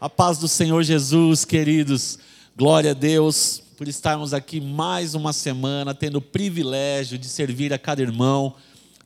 A 0.00 0.08
paz 0.08 0.38
do 0.38 0.48
Senhor 0.48 0.82
Jesus, 0.82 1.44
queridos. 1.44 2.18
Glória 2.56 2.92
a 2.92 2.94
Deus 2.94 3.62
por 3.76 3.86
estarmos 3.86 4.32
aqui 4.32 4.58
mais 4.58 5.14
uma 5.14 5.30
semana, 5.30 5.94
tendo 5.94 6.16
o 6.16 6.22
privilégio 6.22 7.18
de 7.18 7.26
servir 7.26 7.70
a 7.74 7.78
cada 7.78 8.00
irmão, 8.00 8.54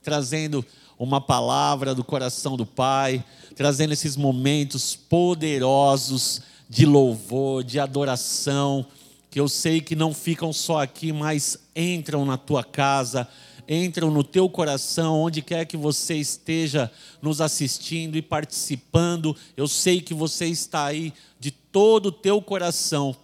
trazendo 0.04 0.64
uma 0.96 1.20
palavra 1.20 1.96
do 1.96 2.04
coração 2.04 2.56
do 2.56 2.64
Pai, 2.64 3.24
trazendo 3.56 3.92
esses 3.92 4.16
momentos 4.16 4.94
poderosos 4.94 6.42
de 6.70 6.86
louvor, 6.86 7.64
de 7.64 7.80
adoração, 7.80 8.86
que 9.32 9.40
eu 9.40 9.48
sei 9.48 9.80
que 9.80 9.96
não 9.96 10.14
ficam 10.14 10.52
só 10.52 10.80
aqui, 10.80 11.12
mas 11.12 11.58
entram 11.74 12.24
na 12.24 12.36
tua 12.36 12.62
casa, 12.62 13.26
entram 13.68 14.10
no 14.10 14.22
teu 14.22 14.48
coração, 14.48 15.22
onde 15.22 15.42
quer 15.42 15.64
que 15.64 15.76
você 15.76 16.16
esteja 16.16 16.90
nos 17.22 17.40
assistindo 17.40 18.16
e 18.16 18.22
participando. 18.22 19.36
Eu 19.56 19.66
sei 19.68 20.00
que 20.00 20.14
você 20.14 20.46
está 20.46 20.86
aí 20.86 21.12
de 21.38 21.50
todo 21.50 22.06
o 22.06 22.12
teu 22.12 22.40
coração, 22.40 23.16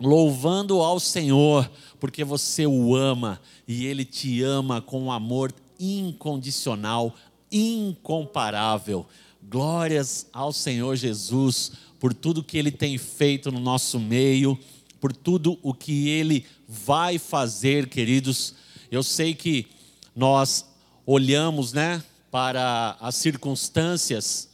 louvando 0.00 0.80
ao 0.80 0.98
Senhor, 0.98 1.70
porque 2.00 2.24
você 2.24 2.66
o 2.66 2.94
ama 2.94 3.40
e 3.66 3.86
ele 3.86 4.04
te 4.04 4.42
ama 4.42 4.80
com 4.80 5.02
um 5.02 5.12
amor 5.12 5.52
incondicional, 5.78 7.14
incomparável. 7.50 9.06
Glórias 9.42 10.26
ao 10.32 10.52
Senhor 10.52 10.96
Jesus 10.96 11.72
por 11.98 12.12
tudo 12.12 12.42
que 12.42 12.58
ele 12.58 12.72
tem 12.72 12.98
feito 12.98 13.52
no 13.52 13.60
nosso 13.60 14.00
meio, 14.00 14.58
por 15.00 15.12
tudo 15.12 15.58
o 15.62 15.72
que 15.72 16.08
ele 16.08 16.44
vai 16.66 17.18
fazer, 17.18 17.88
queridos. 17.88 18.54
Eu 18.90 19.02
sei 19.02 19.34
que 19.34 19.66
nós 20.14 20.66
olhamos, 21.06 21.72
né, 21.72 22.02
para 22.30 22.96
as 23.00 23.16
circunstâncias 23.16 24.48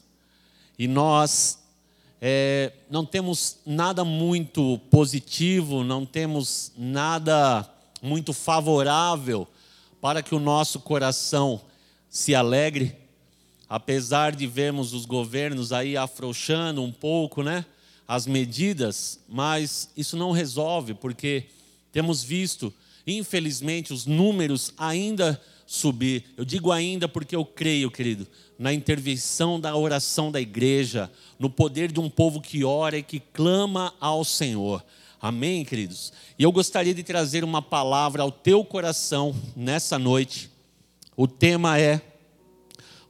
e 0.78 0.88
nós 0.88 1.58
é, 2.20 2.72
não 2.90 3.04
temos 3.04 3.58
nada 3.64 4.04
muito 4.04 4.80
positivo, 4.90 5.84
não 5.84 6.04
temos 6.04 6.72
nada 6.76 7.68
muito 8.02 8.32
favorável 8.32 9.46
para 10.00 10.22
que 10.22 10.34
o 10.34 10.40
nosso 10.40 10.80
coração 10.80 11.60
se 12.08 12.34
alegre, 12.34 12.96
apesar 13.68 14.34
de 14.34 14.46
vermos 14.46 14.92
os 14.92 15.04
governos 15.04 15.72
aí 15.72 15.96
afrouxando 15.96 16.82
um 16.82 16.92
pouco, 16.92 17.42
né, 17.42 17.64
as 18.06 18.26
medidas, 18.26 19.20
mas 19.28 19.90
isso 19.96 20.16
não 20.16 20.32
resolve, 20.32 20.94
porque 20.94 21.46
temos 21.92 22.22
visto, 22.22 22.72
infelizmente, 23.06 23.92
os 23.92 24.06
números 24.06 24.72
ainda 24.78 25.40
subir. 25.68 26.24
Eu 26.34 26.46
digo 26.46 26.72
ainda 26.72 27.06
porque 27.06 27.36
eu 27.36 27.44
creio, 27.44 27.90
querido, 27.90 28.26
na 28.58 28.72
intervenção 28.72 29.60
da 29.60 29.76
oração 29.76 30.32
da 30.32 30.40
igreja, 30.40 31.12
no 31.38 31.50
poder 31.50 31.92
de 31.92 32.00
um 32.00 32.08
povo 32.08 32.40
que 32.40 32.64
ora 32.64 32.96
e 32.96 33.02
que 33.02 33.20
clama 33.20 33.92
ao 34.00 34.24
Senhor. 34.24 34.82
Amém, 35.20 35.66
queridos? 35.66 36.10
E 36.38 36.42
eu 36.42 36.50
gostaria 36.50 36.94
de 36.94 37.02
trazer 37.02 37.44
uma 37.44 37.60
palavra 37.60 38.22
ao 38.22 38.32
teu 38.32 38.64
coração 38.64 39.36
nessa 39.54 39.98
noite. 39.98 40.50
O 41.14 41.28
tema 41.28 41.78
é: 41.78 42.00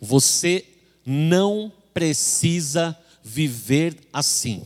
Você 0.00 0.64
não 1.06 1.70
precisa 1.94 2.98
viver 3.22 3.96
assim. 4.12 4.64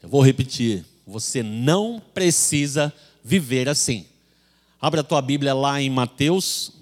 Eu 0.00 0.08
vou 0.08 0.22
repetir. 0.22 0.84
Você 1.04 1.42
não 1.42 2.00
precisa 2.14 2.92
viver 3.24 3.68
assim. 3.68 4.06
Abra 4.80 5.00
a 5.00 5.04
tua 5.04 5.20
Bíblia 5.20 5.52
lá 5.52 5.80
em 5.80 5.90
Mateus, 5.90 6.81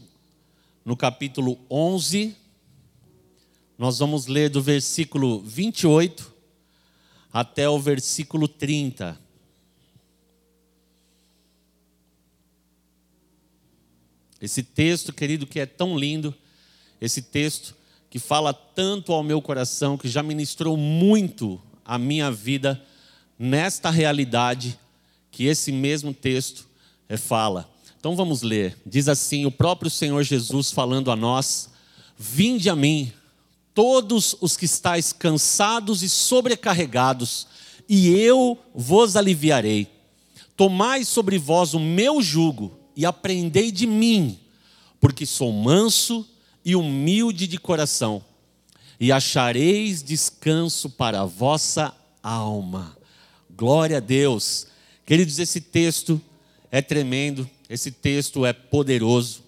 no 0.84 0.96
capítulo 0.96 1.58
11. 1.70 2.36
Nós 3.78 3.98
vamos 3.98 4.26
ler 4.26 4.50
do 4.50 4.62
versículo 4.62 5.40
28 5.40 6.32
até 7.32 7.68
o 7.68 7.78
versículo 7.78 8.48
30. 8.48 9.18
Esse 14.40 14.62
texto, 14.62 15.12
querido, 15.12 15.46
que 15.46 15.60
é 15.60 15.66
tão 15.66 15.98
lindo, 15.98 16.34
esse 17.00 17.20
texto 17.20 17.76
que 18.08 18.18
fala 18.18 18.52
tanto 18.52 19.12
ao 19.12 19.22
meu 19.22 19.40
coração, 19.40 19.96
que 19.96 20.08
já 20.08 20.22
ministrou 20.22 20.76
muito 20.76 21.60
a 21.84 21.98
minha 21.98 22.30
vida 22.30 22.82
nesta 23.38 23.90
realidade 23.90 24.78
que 25.30 25.44
esse 25.44 25.70
mesmo 25.70 26.12
texto 26.12 26.66
é, 27.08 27.16
fala. 27.16 27.70
Então 28.00 28.16
vamos 28.16 28.40
ler. 28.40 28.78
Diz 28.84 29.08
assim: 29.08 29.44
o 29.44 29.50
próprio 29.50 29.90
Senhor 29.90 30.22
Jesus 30.22 30.72
falando 30.72 31.10
a 31.10 31.16
nós: 31.16 31.68
Vinde 32.16 32.70
a 32.70 32.74
mim, 32.74 33.12
todos 33.74 34.34
os 34.40 34.56
que 34.56 34.64
estáis 34.64 35.12
cansados 35.12 36.02
e 36.02 36.08
sobrecarregados, 36.08 37.46
e 37.86 38.08
eu 38.08 38.58
vos 38.74 39.16
aliviarei. 39.16 39.86
Tomai 40.56 41.04
sobre 41.04 41.36
vós 41.36 41.74
o 41.74 41.78
meu 41.78 42.22
jugo 42.22 42.74
e 42.96 43.04
aprendei 43.04 43.70
de 43.70 43.86
mim, 43.86 44.38
porque 44.98 45.26
sou 45.26 45.52
manso 45.52 46.26
e 46.64 46.74
humilde 46.74 47.46
de 47.46 47.58
coração, 47.58 48.24
e 48.98 49.12
achareis 49.12 50.02
descanso 50.02 50.88
para 50.88 51.20
a 51.20 51.26
vossa 51.26 51.94
alma. 52.22 52.96
Glória 53.54 53.98
a 53.98 54.00
Deus. 54.00 54.68
Queridos, 55.04 55.38
esse 55.38 55.60
texto 55.60 56.18
é 56.70 56.80
tremendo, 56.80 57.48
esse 57.70 57.92
texto 57.92 58.44
é 58.44 58.52
poderoso 58.52 59.44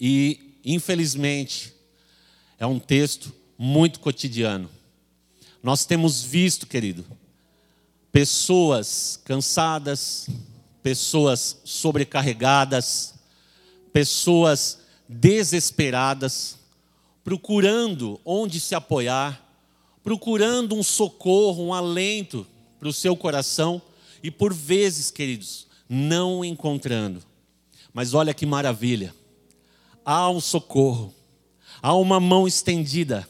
e, 0.00 0.58
infelizmente, 0.64 1.74
é 2.58 2.66
um 2.66 2.78
texto 2.78 3.30
muito 3.58 4.00
cotidiano. 4.00 4.70
Nós 5.62 5.84
temos 5.84 6.22
visto, 6.22 6.66
querido, 6.66 7.04
pessoas 8.10 9.20
cansadas, 9.22 10.30
pessoas 10.82 11.60
sobrecarregadas, 11.62 13.12
pessoas 13.92 14.78
desesperadas, 15.06 16.56
procurando 17.22 18.18
onde 18.24 18.58
se 18.58 18.74
apoiar, 18.74 19.46
procurando 20.02 20.74
um 20.74 20.82
socorro, 20.82 21.66
um 21.66 21.74
alento 21.74 22.46
para 22.78 22.88
o 22.88 22.94
seu 22.94 23.14
coração 23.14 23.82
e 24.22 24.30
por 24.30 24.54
vezes, 24.54 25.10
queridos, 25.10 25.66
não 25.88 26.44
encontrando. 26.44 27.22
Mas 27.92 28.14
olha 28.14 28.34
que 28.34 28.44
maravilha. 28.46 29.14
Há 30.04 30.30
um 30.30 30.40
socorro, 30.40 31.12
há 31.82 31.94
uma 31.94 32.20
mão 32.20 32.46
estendida, 32.46 33.28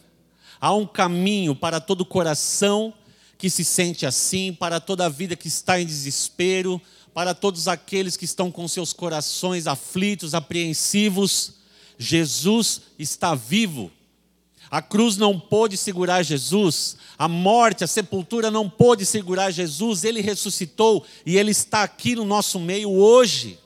há 0.61 0.75
um 0.75 0.87
caminho 0.87 1.55
para 1.55 1.81
todo 1.81 2.05
coração 2.05 2.93
que 3.39 3.49
se 3.49 3.65
sente 3.65 4.05
assim, 4.05 4.53
para 4.53 4.81
toda 4.81 5.07
a 5.07 5.09
vida 5.09 5.37
que 5.37 5.49
está 5.49 5.81
em 5.81 5.87
desespero, 5.87 6.81
para 7.15 7.35
todos 7.35 7.67
aqueles 7.67 8.17
que 8.17 8.27
estão 8.27 8.51
com 8.51 8.69
seus 8.69 8.93
corações 8.93 9.67
aflitos, 9.67 10.35
apreensivos, 10.35 11.55
Jesus 11.99 12.83
está 12.99 13.35
vivo. 13.35 13.91
A 14.71 14.83
cruz 14.83 15.17
não 15.17 15.39
pôde 15.39 15.77
segurar 15.77 16.23
Jesus, 16.23 16.97
a 17.17 17.29
morte, 17.29 17.85
a 17.85 17.87
sepultura 17.87 18.51
não 18.51 18.69
pôde 18.69 19.07
segurar 19.07 19.51
Jesus, 19.51 20.03
ele 20.05 20.21
ressuscitou 20.21 21.05
e 21.25 21.37
ele 21.37 21.53
está 21.53 21.83
aqui 21.83 22.17
no 22.17 22.25
nosso 22.25 22.59
meio 22.59 22.91
hoje. 22.91 23.59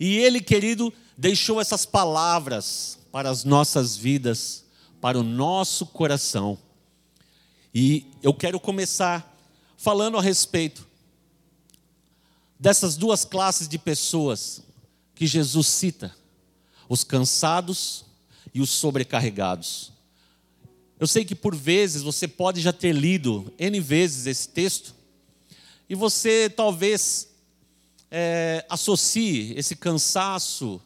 E 0.00 0.16
ele, 0.18 0.40
querido, 0.40 0.92
deixou 1.16 1.60
essas 1.60 1.84
palavras 1.84 2.98
para 3.12 3.30
as 3.30 3.44
nossas 3.44 3.96
vidas, 3.96 4.64
para 5.00 5.18
o 5.18 5.22
nosso 5.22 5.86
coração. 5.86 6.58
E 7.74 8.06
eu 8.22 8.32
quero 8.32 8.58
começar 8.58 9.36
falando 9.76 10.16
a 10.16 10.22
respeito 10.22 10.86
dessas 12.58 12.96
duas 12.96 13.24
classes 13.24 13.68
de 13.68 13.78
pessoas 13.78 14.62
que 15.14 15.26
Jesus 15.26 15.66
cita: 15.66 16.14
os 16.88 17.04
cansados 17.04 18.04
e 18.54 18.60
os 18.60 18.70
sobrecarregados. 18.70 19.92
Eu 20.98 21.06
sei 21.06 21.24
que 21.24 21.34
por 21.34 21.54
vezes 21.54 22.02
você 22.02 22.26
pode 22.26 22.60
já 22.60 22.72
ter 22.72 22.92
lido 22.92 23.52
N 23.58 23.80
vezes 23.80 24.26
esse 24.26 24.48
texto, 24.48 24.94
e 25.88 25.94
você 25.94 26.50
talvez 26.50 27.28
é, 28.10 28.64
associe 28.68 29.54
esse 29.56 29.76
cansaço 29.76 30.80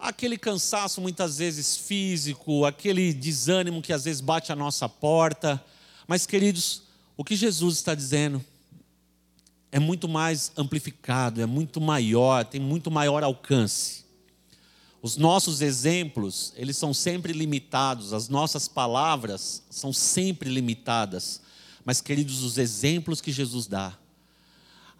aquele 0.00 0.38
cansaço 0.38 1.00
muitas 1.00 1.38
vezes 1.38 1.76
físico, 1.76 2.64
aquele 2.64 3.12
desânimo 3.12 3.82
que 3.82 3.92
às 3.92 4.04
vezes 4.04 4.20
bate 4.20 4.50
a 4.50 4.56
nossa 4.56 4.88
porta. 4.88 5.62
Mas, 6.08 6.26
queridos, 6.26 6.82
o 7.16 7.22
que 7.22 7.36
Jesus 7.36 7.76
está 7.76 7.94
dizendo 7.94 8.42
é 9.70 9.78
muito 9.78 10.08
mais 10.08 10.50
amplificado, 10.56 11.40
é 11.40 11.46
muito 11.46 11.80
maior, 11.80 12.44
tem 12.44 12.60
muito 12.60 12.90
maior 12.90 13.22
alcance. 13.22 14.04
Os 15.02 15.16
nossos 15.16 15.62
exemplos, 15.62 16.52
eles 16.56 16.76
são 16.76 16.92
sempre 16.92 17.32
limitados, 17.32 18.12
as 18.12 18.28
nossas 18.28 18.68
palavras 18.68 19.62
são 19.70 19.92
sempre 19.92 20.50
limitadas. 20.50 21.40
Mas, 21.84 22.00
queridos, 22.00 22.42
os 22.42 22.58
exemplos 22.58 23.20
que 23.20 23.32
Jesus 23.32 23.66
dá, 23.66 23.96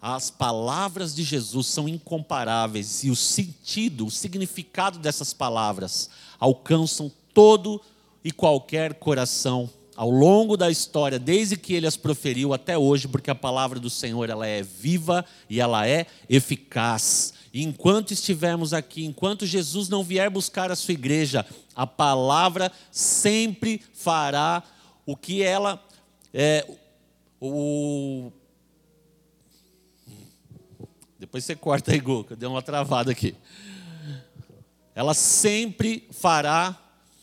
as 0.01 0.31
palavras 0.31 1.13
de 1.13 1.21
Jesus 1.21 1.67
são 1.67 1.87
incomparáveis 1.87 3.03
e 3.03 3.11
o 3.11 3.15
sentido, 3.15 4.07
o 4.07 4.11
significado 4.11 4.97
dessas 4.97 5.31
palavras 5.31 6.09
alcançam 6.39 7.11
todo 7.31 7.79
e 8.23 8.31
qualquer 8.31 8.95
coração 8.95 9.69
ao 9.95 10.09
longo 10.09 10.57
da 10.57 10.71
história, 10.71 11.19
desde 11.19 11.55
que 11.55 11.73
ele 11.73 11.85
as 11.85 11.95
proferiu 11.95 12.53
até 12.53 12.75
hoje, 12.75 13.07
porque 13.07 13.29
a 13.29 13.35
palavra 13.35 13.79
do 13.79 13.89
Senhor 13.89 14.27
ela 14.27 14.47
é 14.47 14.63
viva 14.63 15.23
e 15.47 15.59
ela 15.59 15.87
é 15.87 16.07
eficaz. 16.27 17.33
Enquanto 17.53 18.11
estivermos 18.11 18.73
aqui, 18.73 19.03
enquanto 19.03 19.45
Jesus 19.45 19.89
não 19.89 20.03
vier 20.03 20.29
buscar 20.29 20.71
a 20.71 20.75
sua 20.75 20.93
igreja, 20.93 21.45
a 21.75 21.85
palavra 21.85 22.71
sempre 22.91 23.81
fará 23.93 24.63
o 25.05 25.17
que 25.17 25.43
ela 25.43 25.83
é, 26.33 26.65
o 27.39 28.31
depois 31.21 31.45
você 31.45 31.55
corta 31.55 31.91
aí, 31.91 31.99
Guca, 31.99 32.35
deu 32.35 32.49
uma 32.49 32.63
travada 32.63 33.11
aqui. 33.11 33.35
Ela 34.95 35.13
sempre 35.13 36.07
fará 36.09 36.75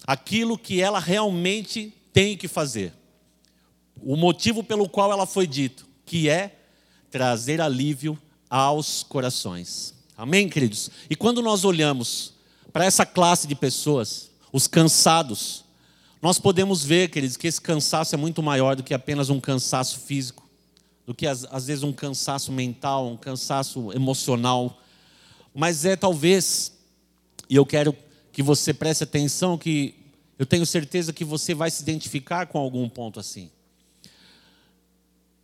aquilo 0.06 0.56
que 0.56 0.80
ela 0.80 1.00
realmente 1.00 1.92
tem 2.12 2.36
que 2.36 2.46
fazer. 2.46 2.94
O 4.00 4.14
motivo 4.14 4.62
pelo 4.62 4.88
qual 4.88 5.10
ela 5.10 5.26
foi 5.26 5.48
dito, 5.48 5.84
que 6.06 6.28
é 6.28 6.60
trazer 7.10 7.60
alívio 7.60 8.16
aos 8.48 9.02
corações. 9.02 9.97
Amém, 10.18 10.48
queridos? 10.48 10.90
E 11.08 11.14
quando 11.14 11.40
nós 11.40 11.64
olhamos 11.64 12.32
para 12.72 12.84
essa 12.84 13.06
classe 13.06 13.46
de 13.46 13.54
pessoas, 13.54 14.28
os 14.52 14.66
cansados, 14.66 15.64
nós 16.20 16.40
podemos 16.40 16.84
ver, 16.84 17.08
queridos, 17.08 17.36
que 17.36 17.46
esse 17.46 17.60
cansaço 17.60 18.16
é 18.16 18.18
muito 18.18 18.42
maior 18.42 18.74
do 18.74 18.82
que 18.82 18.92
apenas 18.92 19.30
um 19.30 19.38
cansaço 19.38 20.00
físico, 20.00 20.44
do 21.06 21.14
que 21.14 21.24
às, 21.24 21.66
vezes 21.66 21.84
um 21.84 21.92
cansaço 21.92 22.50
mental, 22.50 23.06
um 23.06 23.16
cansaço 23.16 23.92
emocional, 23.92 24.82
mas 25.54 25.84
é 25.84 25.94
talvez, 25.94 26.72
e 27.48 27.54
eu 27.54 27.64
quero 27.64 27.96
que 28.32 28.42
você 28.42 28.74
preste 28.74 29.04
atenção, 29.04 29.56
que 29.56 29.94
eu 30.36 30.44
tenho 30.44 30.66
certeza 30.66 31.12
que 31.12 31.24
você 31.24 31.54
vai 31.54 31.70
se 31.70 31.80
identificar 31.80 32.46
com 32.48 32.58
algum 32.58 32.88
ponto 32.88 33.20
assim. 33.20 33.52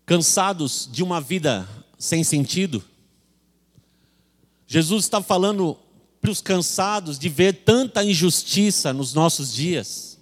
Cansados 0.05 0.89
de 0.91 1.05
uma 1.05 1.21
vida 1.21 1.69
sem 1.97 2.25
sentido, 2.25 2.83
Jesus 4.67 5.05
está 5.05 5.21
falando 5.23 5.77
para 6.21 6.31
os 6.31 6.41
cansados 6.41 7.19
de 7.19 7.29
ver 7.29 7.65
tanta 7.65 8.03
injustiça 8.03 8.93
nos 8.93 9.13
nossos 9.13 9.53
dias. 9.53 10.19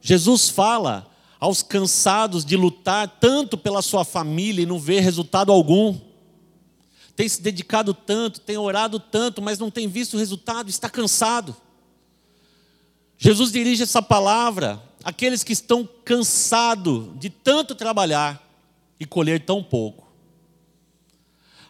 Jesus 0.00 0.48
fala 0.48 1.10
aos 1.40 1.62
cansados 1.62 2.44
de 2.44 2.56
lutar 2.56 3.18
tanto 3.20 3.56
pela 3.56 3.82
sua 3.82 4.04
família 4.04 4.62
e 4.62 4.66
não 4.66 4.78
ver 4.78 5.00
resultado 5.00 5.52
algum. 5.52 5.98
Tem 7.16 7.28
se 7.28 7.42
dedicado 7.42 7.92
tanto, 7.92 8.40
tem 8.40 8.56
orado 8.56 9.00
tanto, 9.00 9.42
mas 9.42 9.58
não 9.58 9.70
tem 9.70 9.88
visto 9.88 10.16
resultado, 10.16 10.70
está 10.70 10.88
cansado. 10.88 11.56
Jesus 13.16 13.50
dirige 13.50 13.82
essa 13.82 14.00
palavra 14.00 14.80
àqueles 15.02 15.42
que 15.42 15.52
estão 15.52 15.88
cansados 16.04 17.18
de 17.18 17.28
tanto 17.28 17.74
trabalhar 17.74 18.40
e 19.00 19.04
colher 19.04 19.44
tão 19.44 19.62
pouco. 19.62 20.06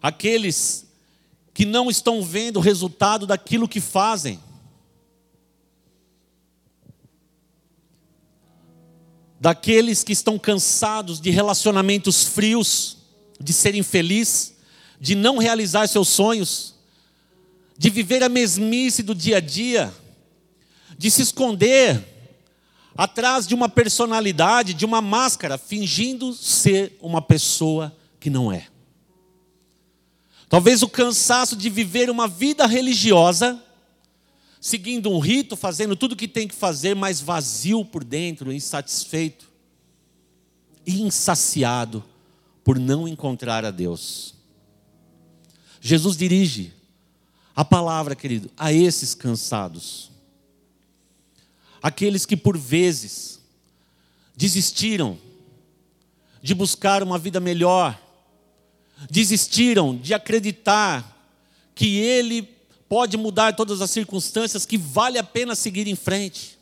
Aqueles 0.02 0.87
que 1.58 1.66
não 1.66 1.90
estão 1.90 2.22
vendo 2.22 2.58
o 2.58 2.60
resultado 2.60 3.26
daquilo 3.26 3.66
que 3.66 3.80
fazem. 3.80 4.38
Daqueles 9.40 10.04
que 10.04 10.12
estão 10.12 10.38
cansados 10.38 11.20
de 11.20 11.30
relacionamentos 11.30 12.22
frios, 12.22 12.98
de 13.40 13.52
serem 13.52 13.82
felizes, 13.82 14.54
de 15.00 15.16
não 15.16 15.36
realizar 15.36 15.88
seus 15.88 16.06
sonhos, 16.06 16.76
de 17.76 17.90
viver 17.90 18.22
a 18.22 18.28
mesmice 18.28 19.02
do 19.02 19.12
dia 19.12 19.38
a 19.38 19.40
dia, 19.40 19.92
de 20.96 21.10
se 21.10 21.22
esconder 21.22 22.06
atrás 22.96 23.48
de 23.48 23.54
uma 23.56 23.68
personalidade, 23.68 24.74
de 24.74 24.84
uma 24.84 25.02
máscara, 25.02 25.58
fingindo 25.58 26.32
ser 26.32 26.96
uma 27.00 27.20
pessoa 27.20 27.92
que 28.20 28.30
não 28.30 28.52
é. 28.52 28.68
Talvez 30.48 30.82
o 30.82 30.88
cansaço 30.88 31.54
de 31.54 31.68
viver 31.68 32.08
uma 32.08 32.26
vida 32.26 32.66
religiosa, 32.66 33.62
seguindo 34.60 35.10
um 35.10 35.18
rito, 35.18 35.56
fazendo 35.56 35.94
tudo 35.94 36.12
o 36.12 36.16
que 36.16 36.26
tem 36.26 36.48
que 36.48 36.54
fazer, 36.54 36.96
mas 36.96 37.20
vazio 37.20 37.84
por 37.84 38.02
dentro, 38.02 38.52
insatisfeito, 38.52 39.46
insaciado 40.86 42.02
por 42.64 42.78
não 42.78 43.06
encontrar 43.06 43.64
a 43.64 43.70
Deus. 43.70 44.34
Jesus 45.80 46.16
dirige 46.16 46.72
a 47.54 47.64
palavra, 47.64 48.16
querido, 48.16 48.50
a 48.56 48.72
esses 48.72 49.14
cansados. 49.14 50.10
Aqueles 51.82 52.24
que 52.24 52.36
por 52.36 52.56
vezes 52.56 53.40
desistiram 54.36 55.18
de 56.42 56.54
buscar 56.54 57.02
uma 57.02 57.18
vida 57.18 57.38
melhor, 57.38 58.00
desistiram 59.10 59.96
de 59.96 60.14
acreditar 60.14 61.16
que 61.74 61.98
Ele 61.98 62.42
pode 62.88 63.16
mudar 63.16 63.54
todas 63.54 63.80
as 63.80 63.90
circunstâncias, 63.90 64.64
que 64.64 64.78
vale 64.78 65.18
a 65.18 65.24
pena 65.24 65.54
seguir 65.54 65.86
em 65.86 65.94
frente. 65.94 66.58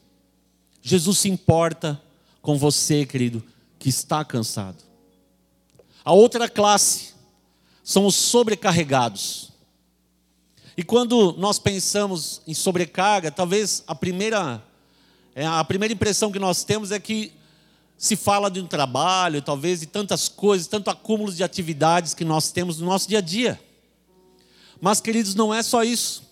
Jesus 0.82 1.18
se 1.18 1.28
importa 1.28 2.00
com 2.42 2.58
você, 2.58 3.06
querido, 3.06 3.42
que 3.78 3.88
está 3.88 4.24
cansado. 4.24 4.76
A 6.04 6.12
outra 6.12 6.48
classe 6.48 7.14
são 7.82 8.06
os 8.06 8.14
sobrecarregados. 8.14 9.50
E 10.76 10.82
quando 10.82 11.32
nós 11.38 11.58
pensamos 11.58 12.42
em 12.46 12.52
sobrecarga, 12.52 13.30
talvez 13.30 13.82
a 13.86 13.94
primeira, 13.94 14.62
é, 15.34 15.46
a 15.46 15.64
primeira 15.64 15.94
impressão 15.94 16.30
que 16.30 16.38
nós 16.38 16.64
temos 16.64 16.92
é 16.92 17.00
que 17.00 17.32
se 17.98 18.14
fala 18.14 18.50
de 18.50 18.60
um 18.60 18.66
trabalho, 18.66 19.40
talvez, 19.40 19.80
de 19.80 19.86
tantas 19.86 20.28
coisas, 20.28 20.66
tanto 20.66 20.90
acúmulo 20.90 21.32
de 21.32 21.42
atividades 21.42 22.12
que 22.12 22.24
nós 22.24 22.50
temos 22.50 22.78
no 22.78 22.86
nosso 22.86 23.08
dia 23.08 23.18
a 23.18 23.22
dia. 23.22 23.60
Mas, 24.80 25.00
queridos, 25.00 25.34
não 25.34 25.52
é 25.52 25.62
só 25.62 25.82
isso. 25.82 26.24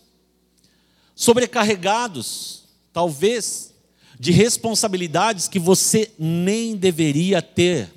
Sobrecarregados, 1.15 2.65
talvez, 2.93 3.73
de 4.21 4.31
responsabilidades 4.31 5.49
que 5.49 5.59
você 5.59 6.13
nem 6.19 6.77
deveria 6.77 7.41
ter. 7.41 7.91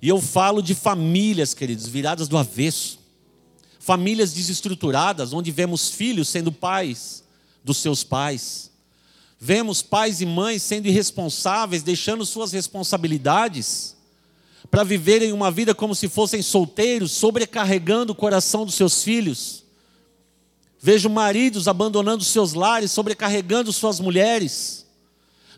E 0.00 0.08
eu 0.08 0.20
falo 0.20 0.62
de 0.62 0.74
famílias, 0.74 1.54
queridos, 1.54 1.88
viradas 1.88 2.28
do 2.28 2.38
avesso. 2.38 3.00
Famílias 3.80 4.32
desestruturadas, 4.32 5.32
onde 5.32 5.50
vemos 5.50 5.90
filhos 5.90 6.28
sendo 6.28 6.52
pais 6.52 7.24
dos 7.64 7.78
seus 7.78 8.04
pais 8.04 8.71
Vemos 9.44 9.82
pais 9.82 10.20
e 10.20 10.24
mães 10.24 10.62
sendo 10.62 10.86
irresponsáveis, 10.86 11.82
deixando 11.82 12.24
suas 12.24 12.52
responsabilidades 12.52 13.96
para 14.70 14.84
viverem 14.84 15.32
uma 15.32 15.50
vida 15.50 15.74
como 15.74 15.96
se 15.96 16.08
fossem 16.08 16.40
solteiros, 16.40 17.10
sobrecarregando 17.10 18.12
o 18.12 18.14
coração 18.14 18.64
dos 18.64 18.76
seus 18.76 19.02
filhos. 19.02 19.64
Vejo 20.78 21.10
maridos 21.10 21.66
abandonando 21.66 22.22
seus 22.22 22.52
lares, 22.52 22.92
sobrecarregando 22.92 23.72
suas 23.72 23.98
mulheres, 23.98 24.86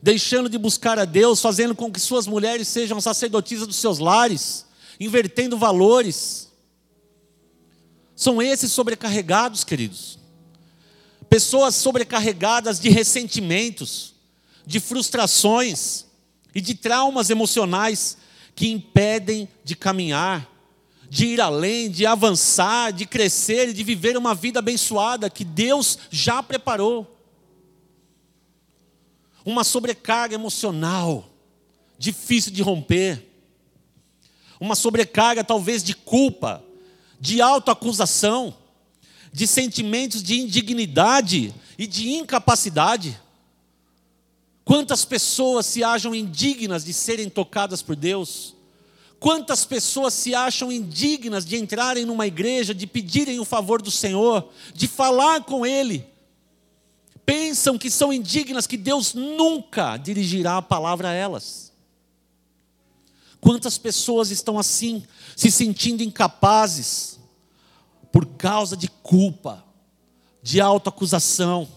deixando 0.03 0.49
de 0.49 0.57
buscar 0.57 0.99
a 0.99 1.05
Deus, 1.05 1.43
fazendo 1.43 1.75
com 1.75 1.93
que 1.93 2.01
suas 2.01 2.27
mulheres 2.27 2.69
sejam 2.69 2.99
sacerdotisas 3.03 3.67
dos 3.67 3.77
seus 3.77 3.99
lares, 3.99 4.65
invertendo 4.99 5.59
valores. 5.59 6.51
São 8.17 8.41
esses 8.41 8.73
sobrecarregados, 8.73 9.63
queridos 9.63 10.24
pessoas 11.35 11.75
sobrecarregadas 11.75 12.79
de 12.79 12.89
ressentimentos, 12.89 14.15
de 14.65 14.79
frustrações 14.79 16.05
e 16.55 16.61
de 16.61 16.77
traumas 16.77 17.29
emocionais 17.29 18.17
que 18.55 18.69
impedem 18.69 19.49
de 19.65 19.75
caminhar, 19.75 20.49
de 21.11 21.27
ir 21.27 21.41
além, 21.41 21.91
de 21.91 22.07
avançar, 22.07 22.93
de 22.93 23.05
crescer 23.05 23.71
e 23.71 23.73
de 23.73 23.83
viver 23.83 24.17
uma 24.17 24.33
vida 24.33 24.61
abençoada 24.61 25.29
que 25.29 25.45
Deus 25.45 25.99
já 26.09 26.41
preparou. 26.41 27.19
Uma 29.45 29.65
sobrecarga 29.65 30.37
emocional, 30.37 31.29
difícil 31.99 32.53
de 32.53 32.63
romper. 32.63 33.29
Uma 34.61 34.77
sobrecarga 34.77 35.43
talvez 35.43 35.83
de 35.83 35.95
culpa, 35.95 36.63
de 37.19 37.41
autoacusação 37.41 38.57
de 39.35 39.49
sentimentos 39.49 40.23
de 40.23 40.39
indignidade 40.39 41.53
e 41.77 41.89
de 41.89 42.09
incapacidade. 42.09 43.21
Quantas 44.65 45.05
pessoas 45.05 45.67
se 45.67 45.83
acham 45.83 46.15
indignas 46.15 46.85
de 46.85 46.93
serem 46.93 47.29
tocadas 47.29 47.83
por 47.83 47.97
Deus? 47.97 48.55
Quantas 49.19 49.65
pessoas 49.65 50.15
se 50.15 50.37
acham 50.37 50.71
indignas 50.71 51.45
de 51.45 51.57
entrarem 51.57 52.05
numa 52.05 52.29
igreja, 52.29 52.73
de 52.73 52.87
pedirem 52.87 53.41
o 53.41 53.45
favor 53.45 53.83
do 53.83 53.91
Senhor, 53.91 54.53
de 54.73 54.87
falar 54.87 55.43
com 55.43 55.67
Ele? 55.67 56.07
Pensam 57.27 57.77
que 57.77 57.91
são 57.91 58.13
indignas, 58.13 58.69
que 58.69 58.77
Deus 58.77 59.15
nunca 59.15 59.97
dirigirá 59.97 60.59
a 60.59 60.63
palavra 60.63 61.09
a 61.09 61.13
elas. 61.13 61.73
Quantas 63.41 63.79
pessoas 63.79 64.31
estão 64.31 64.61
assim, 64.61 65.03
se 65.35 65.51
sentindo 65.51 66.05
incapazes, 66.05 67.19
por 68.15 68.27
causa 68.27 68.77
de 68.77 68.87
culpa, 68.87 69.65
de 70.41 70.61
autoacusação, 70.61 71.69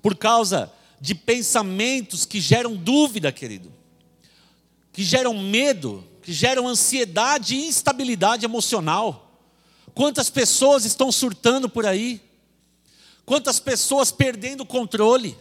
por 0.00 0.16
causa 0.16 0.72
de 0.98 1.14
pensamentos 1.14 2.24
que 2.24 2.40
geram 2.40 2.74
dúvida, 2.74 3.30
querido, 3.30 3.70
que 4.90 5.04
geram 5.04 5.34
medo, 5.34 6.02
que 6.22 6.32
geram 6.32 6.66
ansiedade 6.66 7.56
e 7.56 7.66
instabilidade 7.66 8.46
emocional. 8.46 9.38
Quantas 9.94 10.30
pessoas 10.30 10.86
estão 10.86 11.12
surtando 11.12 11.68
por 11.68 11.84
aí? 11.84 12.22
Quantas 13.26 13.60
pessoas 13.60 14.10
perdendo 14.10 14.62
o 14.62 14.66
controle, 14.66 15.36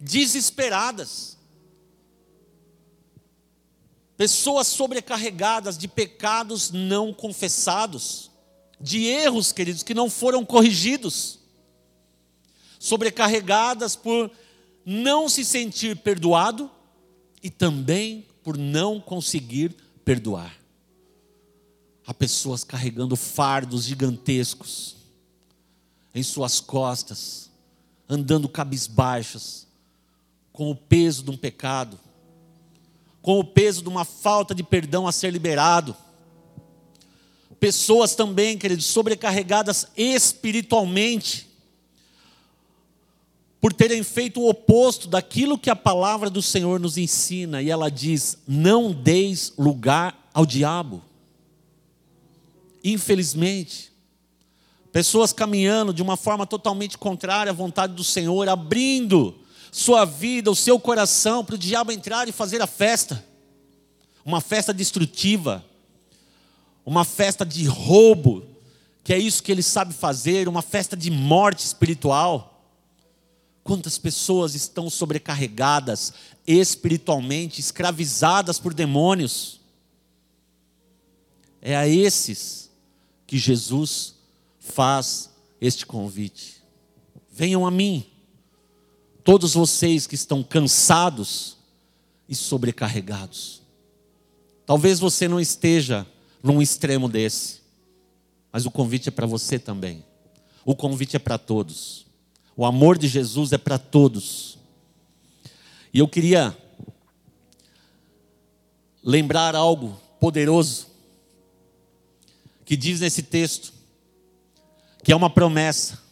desesperadas? 0.00 1.36
Pessoas 4.16 4.68
sobrecarregadas 4.68 5.76
de 5.76 5.88
pecados 5.88 6.70
não 6.70 7.12
confessados, 7.12 8.30
de 8.80 9.04
erros, 9.04 9.52
queridos, 9.52 9.82
que 9.82 9.94
não 9.94 10.08
foram 10.08 10.44
corrigidos, 10.44 11.38
sobrecarregadas 12.78 13.96
por 13.96 14.30
não 14.84 15.28
se 15.28 15.44
sentir 15.44 15.96
perdoado 15.96 16.70
e 17.42 17.50
também 17.50 18.26
por 18.42 18.56
não 18.56 19.00
conseguir 19.00 19.74
perdoar. 20.04 20.56
Há 22.06 22.14
pessoas 22.14 22.64
carregando 22.64 23.14
fardos 23.16 23.84
gigantescos 23.84 24.96
em 26.14 26.22
suas 26.22 26.58
costas, 26.58 27.50
andando 28.08 28.48
cabisbaixas, 28.48 29.66
com 30.52 30.70
o 30.70 30.74
peso 30.74 31.22
de 31.22 31.30
um 31.30 31.36
pecado, 31.36 32.00
com 33.20 33.38
o 33.38 33.44
peso 33.44 33.82
de 33.82 33.88
uma 33.88 34.04
falta 34.04 34.54
de 34.54 34.62
perdão 34.62 35.06
a 35.06 35.12
ser 35.12 35.30
liberado. 35.30 35.94
Pessoas 37.60 38.14
também, 38.14 38.56
queridos, 38.56 38.86
sobrecarregadas 38.86 39.88
espiritualmente, 39.96 41.48
por 43.60 43.72
terem 43.72 44.02
feito 44.04 44.40
o 44.40 44.48
oposto 44.48 45.08
daquilo 45.08 45.58
que 45.58 45.68
a 45.68 45.74
palavra 45.74 46.30
do 46.30 46.40
Senhor 46.40 46.78
nos 46.78 46.96
ensina, 46.96 47.60
e 47.60 47.70
ela 47.70 47.90
diz: 47.90 48.38
não 48.46 48.92
deis 48.92 49.52
lugar 49.58 50.30
ao 50.32 50.46
diabo. 50.46 51.02
Infelizmente, 52.84 53.92
pessoas 54.92 55.32
caminhando 55.32 55.92
de 55.92 56.00
uma 56.00 56.16
forma 56.16 56.46
totalmente 56.46 56.96
contrária 56.96 57.50
à 57.50 57.54
vontade 57.54 57.94
do 57.94 58.04
Senhor, 58.04 58.48
abrindo 58.48 59.34
sua 59.72 60.04
vida, 60.04 60.50
o 60.50 60.56
seu 60.56 60.78
coração 60.78 61.44
para 61.44 61.56
o 61.56 61.58
diabo 61.58 61.90
entrar 61.90 62.28
e 62.28 62.32
fazer 62.32 62.62
a 62.62 62.66
festa, 62.66 63.24
uma 64.24 64.40
festa 64.40 64.72
destrutiva, 64.72 65.64
uma 66.88 67.04
festa 67.04 67.44
de 67.44 67.66
roubo, 67.66 68.46
que 69.04 69.12
é 69.12 69.18
isso 69.18 69.42
que 69.42 69.52
ele 69.52 69.62
sabe 69.62 69.92
fazer, 69.92 70.48
uma 70.48 70.62
festa 70.62 70.96
de 70.96 71.10
morte 71.10 71.58
espiritual. 71.58 72.64
Quantas 73.62 73.98
pessoas 73.98 74.54
estão 74.54 74.88
sobrecarregadas 74.88 76.14
espiritualmente, 76.46 77.60
escravizadas 77.60 78.58
por 78.58 78.72
demônios? 78.72 79.60
É 81.60 81.76
a 81.76 81.86
esses 81.86 82.70
que 83.26 83.36
Jesus 83.36 84.14
faz 84.58 85.28
este 85.60 85.84
convite. 85.84 86.62
Venham 87.30 87.66
a 87.66 87.70
mim, 87.70 88.06
todos 89.22 89.52
vocês 89.52 90.06
que 90.06 90.14
estão 90.14 90.42
cansados 90.42 91.58
e 92.26 92.34
sobrecarregados. 92.34 93.60
Talvez 94.64 94.98
você 94.98 95.28
não 95.28 95.38
esteja 95.38 96.06
num 96.42 96.62
extremo 96.62 97.08
desse, 97.08 97.60
mas 98.52 98.66
o 98.66 98.70
convite 98.70 99.08
é 99.08 99.12
para 99.12 99.26
você 99.26 99.58
também. 99.58 100.04
O 100.64 100.74
convite 100.74 101.16
é 101.16 101.18
para 101.18 101.38
todos. 101.38 102.06
O 102.56 102.64
amor 102.64 102.98
de 102.98 103.08
Jesus 103.08 103.52
é 103.52 103.58
para 103.58 103.78
todos. 103.78 104.58
E 105.92 105.98
eu 105.98 106.08
queria 106.08 106.56
lembrar 109.02 109.54
algo 109.54 109.98
poderoso 110.20 110.88
que 112.64 112.76
diz 112.76 113.00
nesse 113.00 113.22
texto, 113.22 113.72
que 115.02 115.12
é 115.12 115.16
uma 115.16 115.30
promessa 115.30 116.02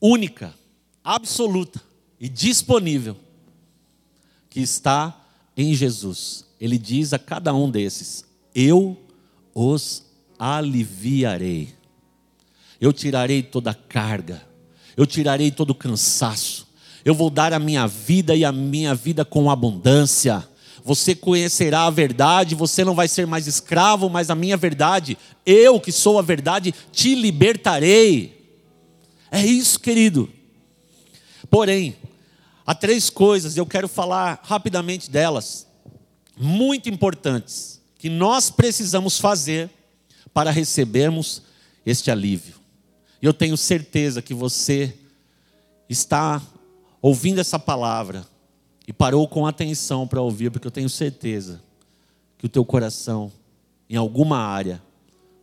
única, 0.00 0.54
absoluta 1.04 1.82
e 2.18 2.28
disponível, 2.28 3.16
que 4.48 4.60
está 4.60 5.26
em 5.56 5.74
Jesus. 5.74 6.46
Ele 6.58 6.78
diz 6.78 7.12
a 7.12 7.18
cada 7.18 7.54
um 7.54 7.70
desses: 7.70 8.24
Eu 8.54 8.96
os 9.58 10.04
aliviarei, 10.38 11.70
eu 12.80 12.92
tirarei 12.92 13.42
toda 13.42 13.70
a 13.70 13.74
carga 13.74 14.46
eu 14.96 15.06
tirarei 15.06 15.50
todo 15.50 15.70
o 15.70 15.74
cansaço, 15.74 16.66
eu 17.04 17.14
vou 17.14 17.28
dar 17.28 17.52
a 17.52 17.58
minha 17.58 17.86
vida 17.86 18.34
e 18.34 18.44
a 18.44 18.50
minha 18.50 18.94
vida 18.94 19.24
com 19.24 19.50
abundância. 19.50 20.48
Você 20.82 21.14
conhecerá 21.14 21.82
a 21.82 21.90
verdade, 21.90 22.54
você 22.54 22.84
não 22.84 22.94
vai 22.94 23.06
ser 23.06 23.26
mais 23.26 23.46
escravo, 23.46 24.08
mas 24.08 24.30
a 24.30 24.34
minha 24.34 24.56
verdade, 24.56 25.18
eu 25.44 25.78
que 25.78 25.92
sou 25.92 26.18
a 26.18 26.22
verdade, 26.22 26.74
te 26.90 27.14
libertarei. 27.14 28.58
É 29.30 29.44
isso, 29.44 29.78
querido. 29.78 30.30
Porém, 31.50 31.96
há 32.64 32.74
três 32.74 33.10
coisas, 33.10 33.56
eu 33.56 33.66
quero 33.66 33.88
falar 33.88 34.40
rapidamente 34.42 35.10
delas, 35.10 35.66
muito 36.38 36.88
importantes, 36.88 37.75
que 38.06 38.10
nós 38.10 38.50
precisamos 38.50 39.18
fazer 39.18 39.68
para 40.32 40.52
recebermos 40.52 41.42
este 41.84 42.08
alívio. 42.08 42.54
E 43.20 43.26
eu 43.26 43.34
tenho 43.34 43.56
certeza 43.56 44.22
que 44.22 44.32
você 44.32 44.96
está 45.88 46.40
ouvindo 47.02 47.40
essa 47.40 47.58
palavra 47.58 48.24
e 48.86 48.92
parou 48.92 49.26
com 49.26 49.44
atenção 49.44 50.06
para 50.06 50.22
ouvir, 50.22 50.52
porque 50.52 50.68
eu 50.68 50.70
tenho 50.70 50.88
certeza 50.88 51.60
que 52.38 52.46
o 52.46 52.48
teu 52.48 52.64
coração, 52.64 53.32
em 53.90 53.96
alguma 53.96 54.38
área, 54.38 54.80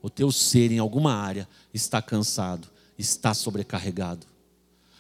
o 0.02 0.10
teu 0.10 0.32
ser, 0.32 0.72
em 0.72 0.80
alguma 0.80 1.14
área, 1.14 1.50
está 1.74 2.02
cansado, 2.02 2.70
está 2.98 3.34
sobrecarregado. 3.34 4.26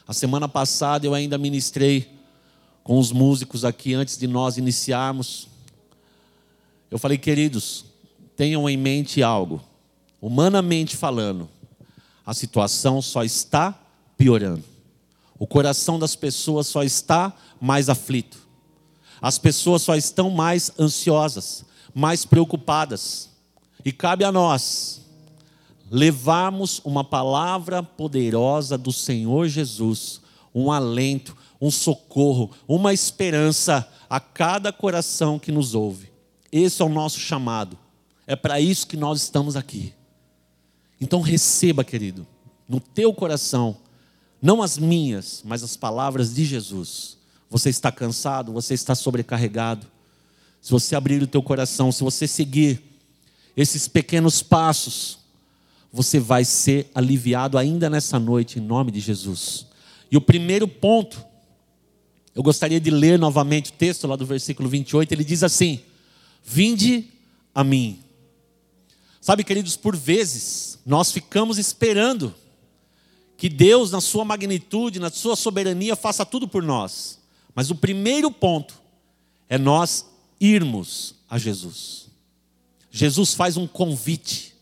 A 0.05 0.11
semana 0.11 0.49
passada 0.49 1.07
eu 1.07 1.13
ainda 1.13 1.37
ministrei 1.37 2.11
com 2.83 2.99
os 2.99 3.13
músicos 3.13 3.63
aqui 3.63 3.93
antes 3.93 4.17
de 4.17 4.27
nós 4.27 4.57
iniciarmos. 4.57 5.52
Eu 6.93 6.99
falei, 6.99 7.17
queridos, 7.17 7.85
tenham 8.35 8.69
em 8.69 8.77
mente 8.77 9.23
algo, 9.23 9.59
humanamente 10.21 10.95
falando, 10.95 11.49
a 12.23 12.35
situação 12.35 13.01
só 13.01 13.23
está 13.23 13.73
piorando. 14.15 14.63
O 15.39 15.47
coração 15.47 15.97
das 15.97 16.15
pessoas 16.15 16.67
só 16.67 16.83
está 16.83 17.33
mais 17.59 17.89
aflito. 17.89 18.37
As 19.19 19.39
pessoas 19.39 19.81
só 19.81 19.95
estão 19.95 20.29
mais 20.29 20.71
ansiosas, 20.77 21.65
mais 21.95 22.25
preocupadas. 22.25 23.31
E 23.83 23.91
cabe 23.91 24.23
a 24.23 24.31
nós 24.31 25.01
levarmos 25.89 26.79
uma 26.85 27.03
palavra 27.03 27.81
poderosa 27.81 28.77
do 28.77 28.91
Senhor 28.91 29.47
Jesus, 29.47 30.21
um 30.53 30.71
alento, 30.71 31.35
um 31.59 31.71
socorro, 31.71 32.51
uma 32.67 32.93
esperança 32.93 33.91
a 34.07 34.19
cada 34.19 34.71
coração 34.71 35.39
que 35.39 35.51
nos 35.51 35.73
ouve. 35.73 36.12
Esse 36.53 36.83
é 36.83 36.85
o 36.85 36.89
nosso 36.89 37.19
chamado. 37.19 37.75
É 38.27 38.35
para 38.35 38.61
isso 38.61 38.85
que 38.85 38.95
nós 38.95 39.23
estamos 39.23 39.55
aqui. 39.55 39.91
Então 41.01 41.19
receba, 41.19 41.83
querido, 41.83 42.27
no 42.69 42.79
teu 42.79 43.11
coração, 43.11 43.75
não 44.39 44.61
as 44.61 44.77
minhas, 44.77 45.41
mas 45.43 45.63
as 45.63 45.75
palavras 45.75 46.31
de 46.31 46.45
Jesus. 46.45 47.17
Você 47.49 47.71
está 47.71 47.91
cansado, 47.91 48.53
você 48.53 48.75
está 48.75 48.93
sobrecarregado. 48.93 49.87
Se 50.61 50.69
você 50.69 50.95
abrir 50.95 51.23
o 51.23 51.27
teu 51.27 51.41
coração, 51.41 51.91
se 51.91 52.03
você 52.03 52.27
seguir 52.27 52.83
esses 53.57 53.87
pequenos 53.87 54.43
passos, 54.43 55.17
você 55.91 56.19
vai 56.19 56.45
ser 56.45 56.91
aliviado 56.93 57.57
ainda 57.57 57.89
nessa 57.89 58.19
noite, 58.19 58.59
em 58.59 58.61
nome 58.61 58.91
de 58.91 58.99
Jesus. 58.99 59.65
E 60.11 60.15
o 60.15 60.21
primeiro 60.21 60.67
ponto, 60.67 61.25
eu 62.35 62.43
gostaria 62.43 62.79
de 62.79 62.91
ler 62.91 63.17
novamente 63.17 63.71
o 63.71 63.73
texto 63.73 64.05
lá 64.05 64.15
do 64.15 64.25
versículo 64.25 64.69
28, 64.69 65.11
ele 65.11 65.23
diz 65.23 65.41
assim: 65.41 65.81
Vinde 66.43 67.09
a 67.53 67.63
mim. 67.63 68.03
Sabe, 69.21 69.43
queridos, 69.43 69.77
por 69.77 69.95
vezes 69.95 70.79
nós 70.85 71.11
ficamos 71.11 71.57
esperando 71.57 72.35
que 73.37 73.49
Deus, 73.49 73.91
na 73.91 74.01
sua 74.01 74.25
magnitude, 74.25 74.99
na 74.99 75.09
sua 75.09 75.35
soberania, 75.35 75.95
faça 75.95 76.25
tudo 76.25 76.47
por 76.47 76.63
nós. 76.63 77.19
Mas 77.55 77.69
o 77.69 77.75
primeiro 77.75 78.31
ponto 78.31 78.81
é 79.47 79.57
nós 79.57 80.05
irmos 80.39 81.15
a 81.29 81.37
Jesus. 81.37 82.07
Jesus 82.91 83.33
faz 83.33 83.57
um 83.57 83.65
convite. 83.65 84.53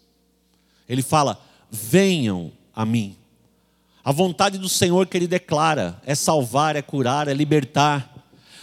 Ele 0.88 1.02
fala: 1.02 1.44
venham 1.70 2.52
a 2.74 2.86
mim. 2.86 3.16
A 4.04 4.12
vontade 4.12 4.58
do 4.58 4.70
Senhor 4.70 5.08
que 5.08 5.18
Ele 5.18 5.28
declara 5.28 6.02
é 6.06 6.16
salvar, 6.16 6.76
é 6.76 6.82
curar, 6.82 7.28
é 7.28 7.34
libertar. 7.34 8.12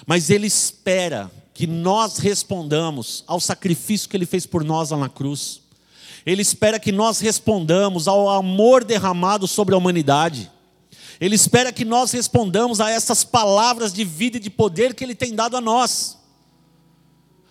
Mas 0.06 0.30
Ele 0.30 0.46
espera 0.46 1.30
que 1.58 1.66
nós 1.66 2.18
respondamos 2.18 3.24
ao 3.26 3.40
sacrifício 3.40 4.08
que 4.08 4.16
Ele 4.16 4.26
fez 4.26 4.46
por 4.46 4.62
nós 4.62 4.90
lá 4.90 4.96
na 4.96 5.08
cruz. 5.08 5.60
Ele 6.24 6.40
espera 6.40 6.78
que 6.78 6.92
nós 6.92 7.18
respondamos 7.18 8.06
ao 8.06 8.30
amor 8.30 8.84
derramado 8.84 9.48
sobre 9.48 9.74
a 9.74 9.78
humanidade. 9.78 10.48
Ele 11.20 11.34
espera 11.34 11.72
que 11.72 11.84
nós 11.84 12.12
respondamos 12.12 12.80
a 12.80 12.88
essas 12.92 13.24
palavras 13.24 13.92
de 13.92 14.04
vida 14.04 14.36
e 14.36 14.40
de 14.40 14.50
poder 14.50 14.94
que 14.94 15.02
Ele 15.02 15.16
tem 15.16 15.34
dado 15.34 15.56
a 15.56 15.60
nós. 15.60 16.16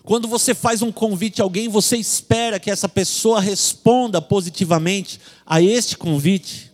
Quando 0.04 0.26
você 0.26 0.56
faz 0.56 0.82
um 0.82 0.90
convite 0.90 1.42
a 1.42 1.44
alguém, 1.44 1.68
você 1.68 1.98
espera 1.98 2.62
que 2.62 2.72
essa 2.72 2.88
pessoa 2.88 3.42
responda 3.42 4.22
positivamente 4.22 5.20
a 5.46 5.62
este 5.62 5.98
convite. 5.98 6.72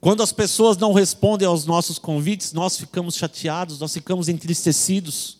Quando 0.00 0.20
as 0.20 0.32
pessoas 0.32 0.76
não 0.76 0.92
respondem 0.92 1.46
aos 1.46 1.64
nossos 1.64 1.96
convites, 1.96 2.52
nós 2.52 2.76
ficamos 2.76 3.14
chateados, 3.14 3.78
nós 3.78 3.92
ficamos 3.92 4.28
entristecidos. 4.28 5.35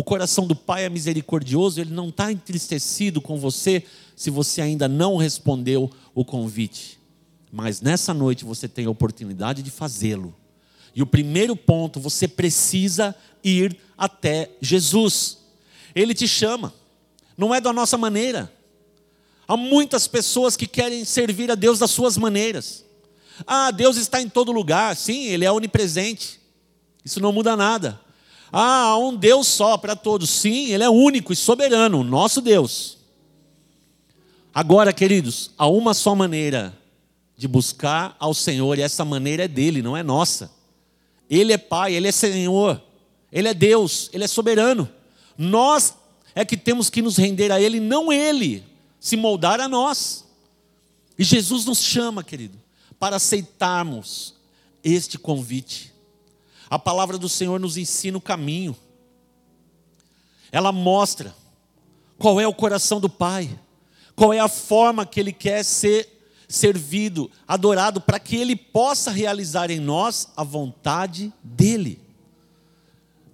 O 0.00 0.02
coração 0.02 0.46
do 0.46 0.56
Pai 0.56 0.86
é 0.86 0.88
misericordioso, 0.88 1.78
ele 1.78 1.92
não 1.92 2.08
está 2.08 2.32
entristecido 2.32 3.20
com 3.20 3.38
você 3.38 3.84
se 4.16 4.30
você 4.30 4.62
ainda 4.62 4.88
não 4.88 5.18
respondeu 5.18 5.90
o 6.14 6.24
convite. 6.24 6.98
Mas 7.52 7.82
nessa 7.82 8.14
noite 8.14 8.42
você 8.42 8.66
tem 8.66 8.86
a 8.86 8.90
oportunidade 8.90 9.62
de 9.62 9.70
fazê-lo. 9.70 10.34
E 10.96 11.02
o 11.02 11.06
primeiro 11.06 11.54
ponto, 11.54 12.00
você 12.00 12.26
precisa 12.26 13.14
ir 13.44 13.76
até 13.94 14.50
Jesus. 14.58 15.36
Ele 15.94 16.14
te 16.14 16.26
chama, 16.26 16.72
não 17.36 17.54
é 17.54 17.60
da 17.60 17.70
nossa 17.70 17.98
maneira. 17.98 18.50
Há 19.46 19.54
muitas 19.54 20.08
pessoas 20.08 20.56
que 20.56 20.66
querem 20.66 21.04
servir 21.04 21.50
a 21.50 21.54
Deus 21.54 21.78
das 21.78 21.90
suas 21.90 22.16
maneiras. 22.16 22.86
Ah, 23.46 23.70
Deus 23.70 23.98
está 23.98 24.18
em 24.18 24.30
todo 24.30 24.50
lugar, 24.50 24.96
sim, 24.96 25.26
Ele 25.26 25.44
é 25.44 25.52
onipresente, 25.52 26.40
isso 27.04 27.20
não 27.20 27.34
muda 27.34 27.54
nada. 27.54 28.00
Ah, 28.52 28.86
há 28.86 28.98
um 28.98 29.14
Deus 29.14 29.46
só 29.46 29.76
para 29.76 29.94
todos, 29.94 30.28
sim, 30.28 30.72
Ele 30.72 30.82
é 30.82 30.90
único 30.90 31.32
e 31.32 31.36
soberano, 31.36 32.02
nosso 32.02 32.40
Deus. 32.40 32.98
Agora, 34.52 34.92
queridos, 34.92 35.50
há 35.56 35.68
uma 35.68 35.94
só 35.94 36.14
maneira 36.14 36.76
de 37.36 37.46
buscar 37.46 38.16
ao 38.18 38.34
Senhor, 38.34 38.78
e 38.78 38.82
essa 38.82 39.04
maneira 39.04 39.44
é 39.44 39.48
dele, 39.48 39.80
não 39.80 39.96
é 39.96 40.02
nossa. 40.02 40.50
Ele 41.28 41.52
é 41.52 41.58
Pai, 41.58 41.94
Ele 41.94 42.08
é 42.08 42.12
Senhor, 42.12 42.82
Ele 43.30 43.48
é 43.48 43.54
Deus, 43.54 44.10
Ele 44.12 44.24
é 44.24 44.26
soberano. 44.26 44.88
Nós 45.38 45.94
é 46.34 46.44
que 46.44 46.56
temos 46.56 46.90
que 46.90 47.00
nos 47.00 47.16
render 47.16 47.52
a 47.52 47.60
Ele, 47.60 47.78
não 47.78 48.12
Ele 48.12 48.64
se 48.98 49.16
moldar 49.16 49.60
a 49.60 49.68
nós. 49.68 50.24
E 51.16 51.24
Jesus 51.24 51.64
nos 51.64 51.78
chama, 51.78 52.24
querido, 52.24 52.60
para 52.98 53.16
aceitarmos 53.16 54.34
este 54.82 55.18
convite. 55.18 55.89
A 56.70 56.78
palavra 56.78 57.18
do 57.18 57.28
Senhor 57.28 57.58
nos 57.58 57.76
ensina 57.76 58.16
o 58.16 58.20
caminho. 58.20 58.76
Ela 60.52 60.70
mostra 60.70 61.34
qual 62.16 62.40
é 62.40 62.46
o 62.46 62.54
coração 62.54 63.00
do 63.00 63.08
Pai, 63.08 63.58
qual 64.14 64.32
é 64.32 64.38
a 64.38 64.48
forma 64.48 65.04
que 65.04 65.18
Ele 65.18 65.32
quer 65.32 65.64
ser 65.64 66.08
servido, 66.48 67.30
adorado, 67.46 68.00
para 68.00 68.20
que 68.20 68.36
Ele 68.36 68.54
possa 68.54 69.10
realizar 69.10 69.70
em 69.70 69.80
nós 69.80 70.28
a 70.36 70.44
vontade 70.44 71.32
dEle. 71.42 72.00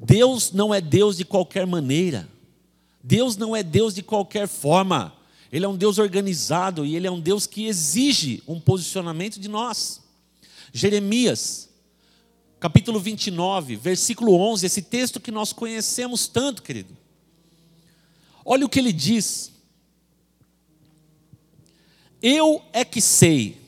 Deus 0.00 0.52
não 0.52 0.74
é 0.74 0.80
Deus 0.80 1.16
de 1.16 1.24
qualquer 1.24 1.66
maneira. 1.66 2.28
Deus 3.02 3.36
não 3.36 3.54
é 3.54 3.62
Deus 3.62 3.94
de 3.94 4.02
qualquer 4.02 4.48
forma. 4.48 5.12
Ele 5.50 5.64
é 5.64 5.68
um 5.68 5.76
Deus 5.76 5.98
organizado 5.98 6.84
e 6.84 6.96
ele 6.96 7.06
é 7.06 7.10
um 7.10 7.20
Deus 7.20 7.46
que 7.46 7.66
exige 7.66 8.42
um 8.46 8.60
posicionamento 8.60 9.38
de 9.38 9.48
nós. 9.48 10.00
Jeremias, 10.72 11.65
capítulo 12.58 12.98
29, 12.98 13.76
versículo 13.76 14.34
11, 14.34 14.66
esse 14.66 14.82
texto 14.82 15.20
que 15.20 15.30
nós 15.30 15.52
conhecemos 15.52 16.26
tanto, 16.26 16.62
querido. 16.62 16.96
Olha 18.44 18.64
o 18.64 18.68
que 18.68 18.78
ele 18.78 18.92
diz. 18.92 19.52
Eu 22.22 22.62
é 22.72 22.84
que 22.84 23.00
sei 23.00 23.60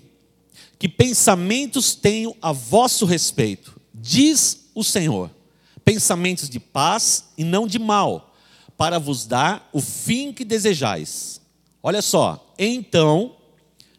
que 0.78 0.88
pensamentos 0.88 1.94
tenho 1.94 2.36
a 2.40 2.52
vosso 2.52 3.04
respeito, 3.04 3.80
diz 3.92 4.70
o 4.74 4.84
Senhor 4.84 5.30
pensamentos 5.88 6.50
de 6.50 6.60
paz 6.60 7.30
e 7.38 7.42
não 7.42 7.66
de 7.66 7.78
mal, 7.78 8.34
para 8.76 8.98
vos 8.98 9.24
dar 9.24 9.66
o 9.72 9.80
fim 9.80 10.34
que 10.34 10.44
desejais. 10.44 11.40
Olha 11.82 12.02
só, 12.02 12.52
então 12.58 13.36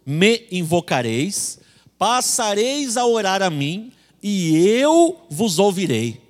me 0.06 0.46
invocareis, 0.52 1.60
passareis 1.98 2.96
a 2.96 3.08
orar 3.08 3.42
a 3.42 3.50
mim, 3.50 3.92
e 4.22 4.58
eu 4.58 5.20
vos 5.30 5.60
ouvirei. 5.60 6.22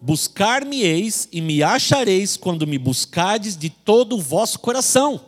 Buscar-me-eis 0.00 1.28
e 1.32 1.40
me 1.40 1.62
achareis 1.62 2.36
quando 2.36 2.66
me 2.66 2.78
buscardes 2.78 3.56
de 3.56 3.70
todo 3.70 4.16
o 4.16 4.20
vosso 4.20 4.58
coração. 4.58 5.20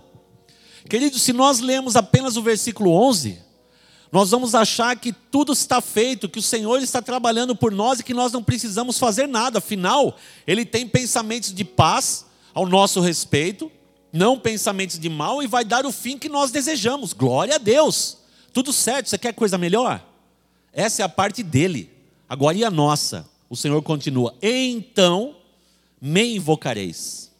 Queridos, 0.88 1.22
se 1.22 1.32
nós 1.32 1.60
lemos 1.60 1.96
apenas 1.96 2.36
o 2.36 2.42
versículo 2.42 2.92
11, 2.92 3.38
nós 4.12 4.30
vamos 4.30 4.54
achar 4.54 4.94
que 4.96 5.12
tudo 5.12 5.52
está 5.52 5.80
feito, 5.80 6.28
que 6.28 6.38
o 6.38 6.42
Senhor 6.42 6.80
está 6.82 7.02
trabalhando 7.02 7.56
por 7.56 7.72
nós 7.72 8.00
e 8.00 8.04
que 8.04 8.14
nós 8.14 8.32
não 8.32 8.42
precisamos 8.42 8.98
fazer 8.98 9.26
nada. 9.26 9.58
Afinal, 9.58 10.16
Ele 10.46 10.64
tem 10.64 10.86
pensamentos 10.86 11.52
de 11.52 11.64
paz 11.64 12.26
ao 12.54 12.66
nosso 12.66 13.00
respeito, 13.00 13.70
não 14.12 14.38
pensamentos 14.38 14.98
de 14.98 15.08
mal, 15.08 15.42
e 15.42 15.46
vai 15.46 15.64
dar 15.64 15.84
o 15.84 15.92
fim 15.92 16.18
que 16.18 16.28
nós 16.28 16.50
desejamos. 16.50 17.12
Glória 17.12 17.56
a 17.56 17.58
Deus! 17.58 18.18
Tudo 18.52 18.72
certo, 18.72 19.08
você 19.08 19.18
quer 19.18 19.34
coisa 19.34 19.58
melhor? 19.58 20.02
Essa 20.72 21.02
é 21.02 21.04
a 21.04 21.08
parte 21.08 21.42
dele. 21.42 21.95
Agora 22.28 22.56
e 22.56 22.64
a 22.64 22.70
nossa? 22.70 23.28
O 23.48 23.56
Senhor 23.56 23.80
continua: 23.82 24.34
Então 24.42 25.36
me 26.00 26.36
invocareis. 26.36 27.30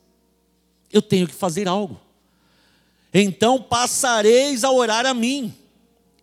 Eu 0.93 1.03
tenho 1.03 1.27
que 1.27 1.35
fazer 1.35 1.69
algo. 1.69 2.01
Então 3.13 3.61
passareis 3.63 4.63
a 4.63 4.71
orar 4.71 5.07
a 5.07 5.15
mim 5.15 5.55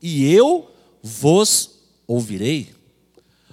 e 0.01 0.31
eu 0.31 0.69
vos 1.01 1.79
ouvirei. 2.05 2.69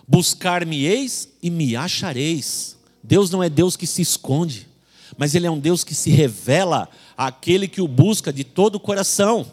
Buscar-me-eis 0.07 1.29
e 1.43 1.51
me 1.51 1.77
achareis. 1.77 2.77
Deus 3.03 3.31
não 3.31 3.43
é 3.43 3.49
Deus 3.49 3.77
que 3.77 3.87
se 3.87 4.03
esconde, 4.03 4.69
mas 5.17 5.35
Ele 5.35 5.47
é 5.47 5.51
um 5.51 5.59
Deus 5.59 5.85
que 5.85 5.95
se 5.95 6.11
revela 6.11 6.89
àquele 7.17 7.69
que 7.69 7.81
o 7.81 7.89
busca 7.89 8.33
de 8.33 8.45
todo 8.45 8.75
o 8.77 8.81
coração. 8.81 9.51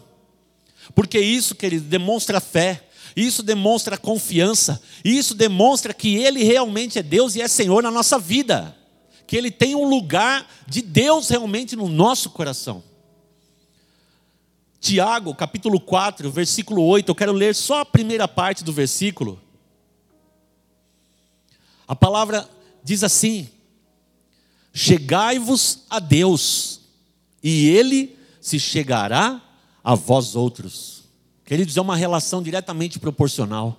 Porque 0.94 1.18
isso, 1.20 1.54
querido, 1.54 1.84
demonstra 1.84 2.40
fé, 2.40 2.87
isso 3.16 3.42
demonstra 3.42 3.96
confiança, 3.96 4.80
isso 5.04 5.34
demonstra 5.34 5.94
que 5.94 6.16
Ele 6.16 6.42
realmente 6.44 6.98
é 6.98 7.02
Deus 7.02 7.34
e 7.36 7.42
é 7.42 7.48
Senhor 7.48 7.82
na 7.82 7.90
nossa 7.90 8.18
vida, 8.18 8.76
que 9.26 9.36
Ele 9.36 9.50
tem 9.50 9.74
um 9.74 9.88
lugar 9.88 10.48
de 10.66 10.82
Deus 10.82 11.28
realmente 11.28 11.76
no 11.76 11.88
nosso 11.88 12.30
coração. 12.30 12.82
Tiago, 14.80 15.34
capítulo 15.34 15.80
4, 15.80 16.30
versículo 16.30 16.82
8, 16.84 17.08
eu 17.08 17.14
quero 17.14 17.32
ler 17.32 17.54
só 17.54 17.80
a 17.80 17.84
primeira 17.84 18.28
parte 18.28 18.62
do 18.62 18.72
versículo. 18.72 19.40
A 21.86 21.96
palavra 21.96 22.48
diz 22.84 23.02
assim: 23.02 23.48
Chegai-vos 24.72 25.84
a 25.90 25.98
Deus, 25.98 26.80
e 27.42 27.68
Ele 27.68 28.16
se 28.40 28.60
chegará 28.60 29.42
a 29.82 29.94
vós 29.94 30.36
outros. 30.36 31.07
Queridos, 31.48 31.78
é 31.78 31.80
uma 31.80 31.96
relação 31.96 32.42
diretamente 32.42 32.98
proporcional. 32.98 33.74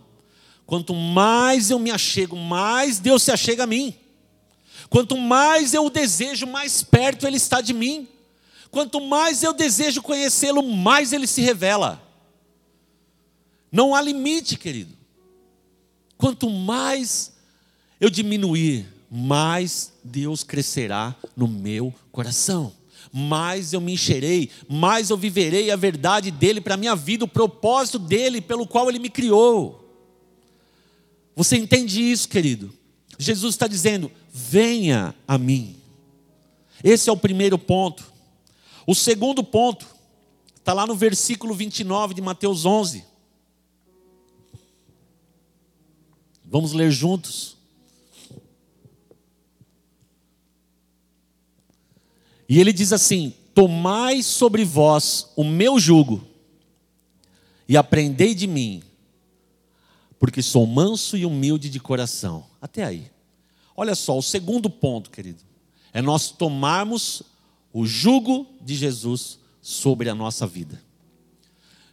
Quanto 0.65 0.91
mais 0.95 1.69
eu 1.69 1.77
me 1.77 1.91
achego, 1.91 2.35
mais 2.35 2.97
Deus 2.97 3.21
se 3.21 3.31
achega 3.31 3.65
a 3.65 3.67
mim. 3.67 3.93
Quanto 4.89 5.15
mais 5.15 5.71
eu 5.75 5.85
o 5.85 5.89
desejo, 5.91 6.47
mais 6.47 6.81
perto 6.81 7.27
Ele 7.27 7.37
está 7.37 7.61
de 7.61 7.71
mim. 7.71 8.07
Quanto 8.71 8.99
mais 8.99 9.43
eu 9.43 9.53
desejo 9.53 10.01
conhecê-lo, 10.01 10.63
mais 10.63 11.13
ele 11.13 11.27
se 11.27 11.41
revela. 11.41 12.01
Não 13.71 13.93
há 13.93 14.01
limite, 14.01 14.57
querido. 14.57 14.95
Quanto 16.17 16.49
mais 16.49 17.33
eu 18.01 18.09
diminuir, 18.09 18.91
mais 19.11 19.93
Deus 20.03 20.43
crescerá 20.43 21.15
no 21.37 21.47
meu 21.47 21.93
coração. 22.11 22.78
Mais 23.11 23.73
eu 23.73 23.81
me 23.81 23.93
encherei, 23.93 24.49
mais 24.67 25.09
eu 25.09 25.17
viverei 25.17 25.71
a 25.71 25.75
verdade 25.75 26.29
dele 26.29 26.61
para 26.61 26.75
a 26.75 26.77
minha 26.77 26.95
vida, 26.95 27.25
o 27.25 27.27
propósito 27.27 27.97
dele 27.97 28.39
pelo 28.39 28.67
qual 28.67 28.89
ele 28.89 28.99
me 28.99 29.09
criou. 29.09 29.83
Você 31.35 31.57
entende 31.57 32.01
isso, 32.01 32.27
querido? 32.29 32.73
Jesus 33.17 33.55
está 33.55 33.67
dizendo: 33.67 34.11
venha 34.31 35.15
a 35.27 35.37
mim. 35.37 35.77
Esse 36.83 37.09
é 37.09 37.11
o 37.11 37.17
primeiro 37.17 37.57
ponto. 37.57 38.11
O 38.85 38.95
segundo 38.95 39.43
ponto 39.43 39.85
está 40.55 40.73
lá 40.73 40.87
no 40.87 40.95
versículo 40.95 41.53
29 41.53 42.13
de 42.13 42.21
Mateus 42.21 42.65
11. 42.65 43.03
Vamos 46.45 46.73
ler 46.73 46.89
juntos. 46.89 47.58
E 52.49 52.59
ele 52.59 52.73
diz 52.73 52.91
assim: 52.91 53.31
Tomai 53.53 54.23
sobre 54.23 54.65
vós 54.65 55.31
o 55.35 55.43
meu 55.43 55.79
jugo 55.79 56.27
e 57.67 57.77
aprendei 57.77 58.33
de 58.33 58.47
mim, 58.47 58.81
porque 60.17 60.41
sou 60.41 60.65
manso 60.65 61.15
e 61.15 61.25
humilde 61.25 61.69
de 61.69 61.79
coração. 61.79 62.47
Até 62.59 62.83
aí. 62.83 63.11
Olha 63.77 63.93
só, 63.93 64.17
o 64.17 64.23
segundo 64.23 64.69
ponto, 64.69 65.11
querido, 65.11 65.43
é 65.93 66.01
nós 66.01 66.31
tomarmos 66.31 67.21
o 67.71 67.85
jugo 67.85 68.47
de 68.59 68.75
Jesus 68.75 69.39
sobre 69.61 70.09
a 70.09 70.15
nossa 70.15 70.47
vida. 70.47 70.81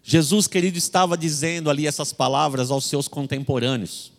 Jesus, 0.03 0.47
querido, 0.47 0.79
estava 0.79 1.17
dizendo 1.17 1.69
ali 1.69 1.87
essas 1.87 2.13
palavras 2.13 2.71
aos 2.71 2.87
seus 2.87 3.07
contemporâneos. 3.07 4.13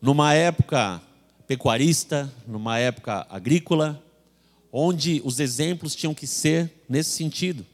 Numa 0.00 0.32
época 0.34 1.02
pecuarista, 1.46 2.32
numa 2.46 2.78
época 2.78 3.26
agrícola, 3.28 4.02
onde 4.72 5.20
os 5.24 5.40
exemplos 5.40 5.94
tinham 5.94 6.14
que 6.14 6.26
ser 6.26 6.70
nesse 6.88 7.10
sentido. 7.10 7.66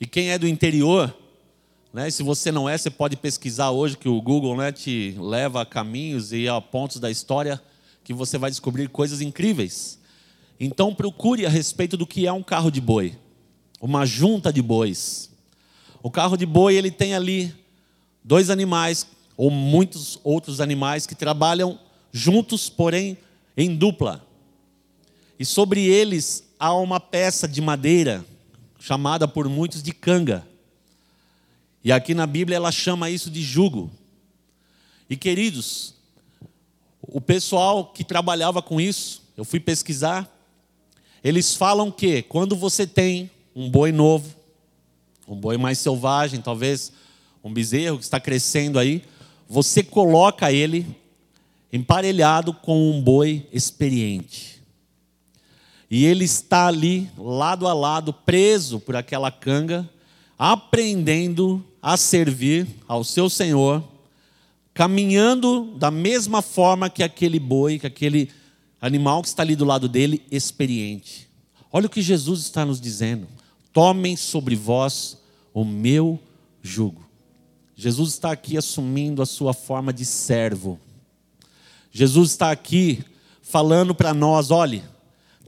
E 0.00 0.06
quem 0.06 0.30
é 0.30 0.38
do 0.38 0.48
interior, 0.48 1.16
né, 1.92 2.10
se 2.10 2.22
você 2.22 2.50
não 2.50 2.68
é, 2.68 2.76
você 2.76 2.90
pode 2.90 3.16
pesquisar 3.16 3.70
hoje 3.70 3.96
que 3.96 4.08
o 4.08 4.20
Google 4.20 4.56
né, 4.56 4.72
te 4.72 5.14
leva 5.18 5.62
a 5.62 5.66
caminhos 5.66 6.32
e 6.32 6.48
a 6.48 6.60
pontos 6.60 6.98
da 6.98 7.10
história 7.10 7.60
que 8.04 8.12
você 8.12 8.36
vai 8.36 8.50
descobrir 8.50 8.88
coisas 8.88 9.20
incríveis. 9.20 9.98
Então 10.58 10.94
procure 10.94 11.46
a 11.46 11.48
respeito 11.48 11.96
do 11.96 12.06
que 12.06 12.26
é 12.26 12.32
um 12.32 12.42
carro 12.42 12.70
de 12.70 12.80
boi, 12.80 13.16
uma 13.80 14.04
junta 14.04 14.52
de 14.52 14.60
bois. 14.60 15.30
O 16.02 16.10
carro 16.10 16.36
de 16.36 16.44
boi 16.44 16.74
ele 16.74 16.90
tem 16.90 17.14
ali 17.14 17.54
dois 18.24 18.50
animais 18.50 19.06
ou 19.36 19.50
muitos 19.50 20.18
outros 20.22 20.60
animais 20.60 21.06
que 21.06 21.14
trabalham 21.14 21.78
juntos, 22.12 22.68
porém 22.68 23.16
em 23.56 23.74
dupla. 23.74 24.26
E 25.42 25.44
sobre 25.44 25.84
eles 25.84 26.44
há 26.56 26.72
uma 26.72 27.00
peça 27.00 27.48
de 27.48 27.60
madeira 27.60 28.24
chamada 28.78 29.26
por 29.26 29.48
muitos 29.48 29.82
de 29.82 29.90
canga. 29.90 30.46
E 31.82 31.90
aqui 31.90 32.14
na 32.14 32.28
Bíblia 32.28 32.54
ela 32.54 32.70
chama 32.70 33.10
isso 33.10 33.28
de 33.28 33.42
jugo. 33.42 33.90
E 35.10 35.16
queridos, 35.16 35.94
o 37.02 37.20
pessoal 37.20 37.86
que 37.86 38.04
trabalhava 38.04 38.62
com 38.62 38.80
isso, 38.80 39.20
eu 39.36 39.44
fui 39.44 39.58
pesquisar, 39.58 40.32
eles 41.24 41.56
falam 41.56 41.90
que 41.90 42.22
quando 42.22 42.54
você 42.54 42.86
tem 42.86 43.28
um 43.52 43.68
boi 43.68 43.90
novo, 43.90 44.32
um 45.26 45.34
boi 45.34 45.58
mais 45.58 45.80
selvagem, 45.80 46.40
talvez 46.40 46.92
um 47.42 47.52
bezerro 47.52 47.98
que 47.98 48.04
está 48.04 48.20
crescendo 48.20 48.78
aí, 48.78 49.02
você 49.48 49.82
coloca 49.82 50.52
ele 50.52 50.86
emparelhado 51.72 52.54
com 52.54 52.92
um 52.92 53.02
boi 53.02 53.44
experiente. 53.52 54.61
E 55.92 56.06
ele 56.06 56.24
está 56.24 56.68
ali, 56.68 57.10
lado 57.18 57.68
a 57.68 57.74
lado, 57.74 58.14
preso 58.14 58.80
por 58.80 58.96
aquela 58.96 59.30
canga, 59.30 59.86
aprendendo 60.38 61.62
a 61.82 61.98
servir 61.98 62.66
ao 62.88 63.04
seu 63.04 63.28
Senhor, 63.28 63.84
caminhando 64.72 65.74
da 65.76 65.90
mesma 65.90 66.40
forma 66.40 66.88
que 66.88 67.02
aquele 67.02 67.38
boi, 67.38 67.78
que 67.78 67.86
aquele 67.86 68.30
animal 68.80 69.20
que 69.20 69.28
está 69.28 69.42
ali 69.42 69.54
do 69.54 69.66
lado 69.66 69.86
dele, 69.86 70.22
experiente. 70.30 71.28
Olha 71.70 71.88
o 71.88 71.90
que 71.90 72.00
Jesus 72.00 72.40
está 72.40 72.64
nos 72.64 72.80
dizendo: 72.80 73.28
tomem 73.70 74.16
sobre 74.16 74.56
vós 74.56 75.18
o 75.52 75.62
meu 75.62 76.18
jugo. 76.62 77.06
Jesus 77.76 78.14
está 78.14 78.32
aqui 78.32 78.56
assumindo 78.56 79.20
a 79.20 79.26
sua 79.26 79.52
forma 79.52 79.92
de 79.92 80.06
servo. 80.06 80.80
Jesus 81.90 82.30
está 82.30 82.50
aqui 82.50 83.04
falando 83.42 83.94
para 83.94 84.14
nós: 84.14 84.50
olhe, 84.50 84.82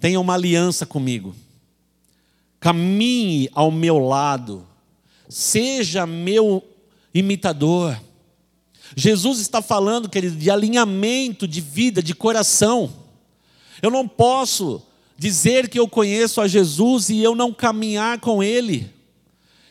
tenha 0.01 0.21
uma 0.21 0.35
aliança 0.35 0.85
comigo, 0.85 1.35
caminhe 2.61 3.49
ao 3.53 3.71
meu 3.71 3.99
lado, 3.99 4.67
seja 5.29 6.07
meu 6.07 6.63
imitador. 7.13 8.01
Jesus 8.97 9.41
está 9.41 9.63
falando, 9.63 10.09
querido, 10.09 10.37
de 10.37 10.51
alinhamento 10.51 11.49
de 11.49 11.61
vida, 11.61 12.03
de 12.03 12.15
coração. 12.15 12.93
Eu 13.81 13.91
não 13.91 14.07
posso 14.07 14.83
dizer 15.17 15.69
que 15.69 15.79
eu 15.79 15.89
conheço 15.89 16.41
a 16.41 16.49
Jesus 16.49 17.09
e 17.09 17.21
eu 17.21 17.35
não 17.35 17.53
caminhar 17.53 18.21
com 18.21 18.43
Ele. 18.43 18.93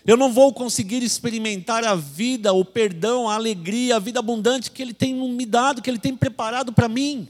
Eu 0.05 0.17
não 0.17 0.33
vou 0.33 0.53
conseguir 0.53 1.01
experimentar 1.01 1.83
a 1.85 1.95
vida, 1.95 2.51
o 2.51 2.65
perdão, 2.65 3.29
a 3.29 3.35
alegria, 3.35 3.95
a 3.95 3.99
vida 3.99 4.19
abundante 4.19 4.69
que 4.69 4.81
Ele 4.81 4.93
tem 4.93 5.13
me 5.13 5.45
dado, 5.45 5.81
que 5.81 5.89
Ele 5.89 5.99
tem 5.99 6.15
preparado 6.15 6.73
para 6.73 6.89
mim. 6.89 7.27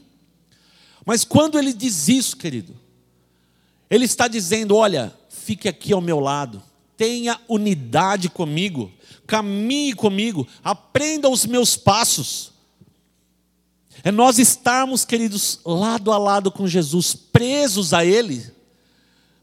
Mas 1.06 1.24
quando 1.24 1.58
Ele 1.58 1.72
diz 1.72 2.08
isso, 2.08 2.36
querido, 2.36 2.74
Ele 3.94 4.06
está 4.06 4.26
dizendo: 4.26 4.74
olha, 4.74 5.16
fique 5.28 5.68
aqui 5.68 5.92
ao 5.92 6.00
meu 6.00 6.18
lado, 6.18 6.60
tenha 6.96 7.40
unidade 7.48 8.28
comigo, 8.28 8.90
caminhe 9.24 9.92
comigo, 9.92 10.48
aprenda 10.64 11.28
os 11.28 11.46
meus 11.46 11.76
passos. 11.76 12.52
É 14.02 14.10
nós 14.10 14.40
estarmos, 14.40 15.04
queridos, 15.04 15.60
lado 15.64 16.10
a 16.10 16.18
lado 16.18 16.50
com 16.50 16.66
Jesus, 16.66 17.14
presos 17.14 17.94
a 17.94 18.04
Ele, 18.04 18.44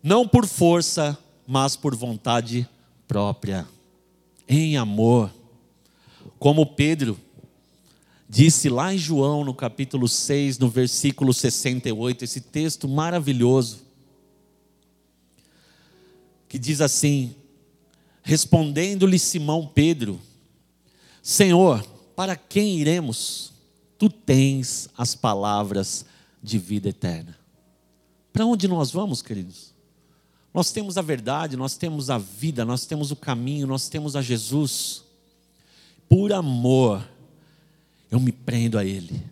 não 0.04 0.28
por 0.28 0.46
força, 0.46 1.18
mas 1.48 1.78
por 1.78 1.96
vontade 1.96 2.68
própria, 3.08 3.66
em 4.50 4.76
amor. 4.76 5.34
Como 6.38 6.66
Pedro 6.66 7.18
disse 8.28 8.68
lá 8.68 8.94
em 8.94 8.98
João, 8.98 9.46
no 9.46 9.54
capítulo 9.54 10.10
6, 10.10 10.60
no 10.60 10.68
versículo 10.68 11.34
68, 11.34 12.26
esse 12.26 12.42
texto 12.42 12.90
maravilhoso, 12.90 13.90
que 16.52 16.60
diz 16.60 16.82
assim: 16.82 17.34
Respondendo-lhe 18.22 19.18
Simão 19.18 19.66
Pedro, 19.66 20.20
Senhor, 21.24 21.82
para 22.14 22.36
quem 22.36 22.78
iremos? 22.78 23.54
Tu 23.98 24.10
tens 24.10 24.90
as 24.98 25.16
palavras 25.16 26.06
de 26.44 26.58
vida 26.58 26.90
eterna. 26.90 27.38
Para 28.34 28.46
onde 28.46 28.68
nós 28.68 28.92
vamos, 28.92 29.22
queridos? 29.22 29.74
Nós 30.54 30.74
temos 30.74 30.98
a 30.98 31.02
verdade, 31.02 31.56
nós 31.56 31.78
temos 31.78 32.10
a 32.10 32.18
vida, 32.18 32.66
nós 32.66 32.86
temos 32.86 33.12
o 33.12 33.16
caminho, 33.16 33.66
nós 33.66 33.88
temos 33.88 34.18
a 34.18 34.22
Jesus. 34.22 35.06
Por 36.10 36.34
amor, 36.34 37.08
eu 38.10 38.20
me 38.20 38.34
prendo 38.34 38.78
a 38.78 38.84
Ele. 38.84 39.24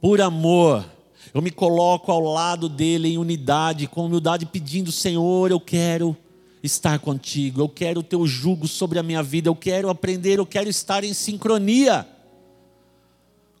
Por 0.00 0.20
amor, 0.20 0.84
eu 1.32 1.40
me 1.40 1.52
coloco 1.52 2.10
ao 2.10 2.20
lado 2.20 2.68
dele 2.68 3.10
em 3.10 3.18
unidade, 3.18 3.86
com 3.86 4.06
humildade, 4.06 4.44
pedindo: 4.44 4.90
Senhor, 4.90 5.52
eu 5.52 5.60
quero 5.60 6.16
estar 6.62 6.98
contigo, 7.00 7.60
eu 7.60 7.68
quero 7.68 8.00
o 8.00 8.04
teu 8.04 8.26
jugo 8.26 8.68
sobre 8.68 8.98
a 8.98 9.02
minha 9.02 9.22
vida, 9.22 9.48
eu 9.48 9.56
quero 9.56 9.88
aprender, 9.88 10.38
eu 10.38 10.46
quero 10.46 10.68
estar 10.68 11.02
em 11.02 11.12
sincronia 11.12 12.06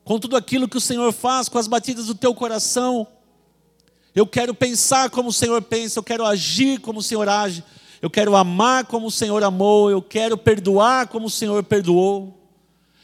com 0.04 0.18
tudo 0.18 0.36
aquilo 0.36 0.68
que 0.68 0.76
o 0.76 0.80
Senhor 0.80 1.12
faz, 1.12 1.48
com 1.48 1.58
as 1.58 1.66
batidas 1.66 2.06
do 2.06 2.14
teu 2.14 2.34
coração. 2.34 3.06
Eu 4.14 4.26
quero 4.26 4.54
pensar 4.54 5.10
como 5.10 5.30
o 5.30 5.32
Senhor 5.32 5.62
pensa, 5.62 5.98
eu 5.98 6.02
quero 6.02 6.24
agir 6.24 6.80
como 6.80 7.00
o 7.00 7.02
Senhor 7.02 7.28
age, 7.28 7.64
eu 8.00 8.10
quero 8.10 8.36
amar 8.36 8.84
como 8.86 9.06
o 9.06 9.10
Senhor 9.10 9.42
amou, 9.42 9.90
eu 9.90 10.02
quero 10.02 10.36
perdoar 10.36 11.08
como 11.08 11.26
o 11.26 11.30
Senhor 11.30 11.62
perdoou, 11.64 12.38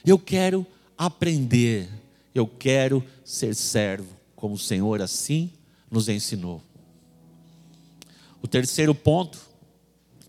eu 0.05 0.19
quero 0.19 0.67
aprender, 0.97 1.89
eu 2.35 2.47
quero 2.47 3.03
ser 3.25 3.55
servo, 3.55 4.17
como 4.37 4.55
o 4.55 4.59
Senhor 4.59 5.01
assim 5.01 5.51
nos 5.91 6.09
ensinou. 6.09 6.61
O 8.43 8.47
terceiro 8.47 8.95
ponto 8.95 9.48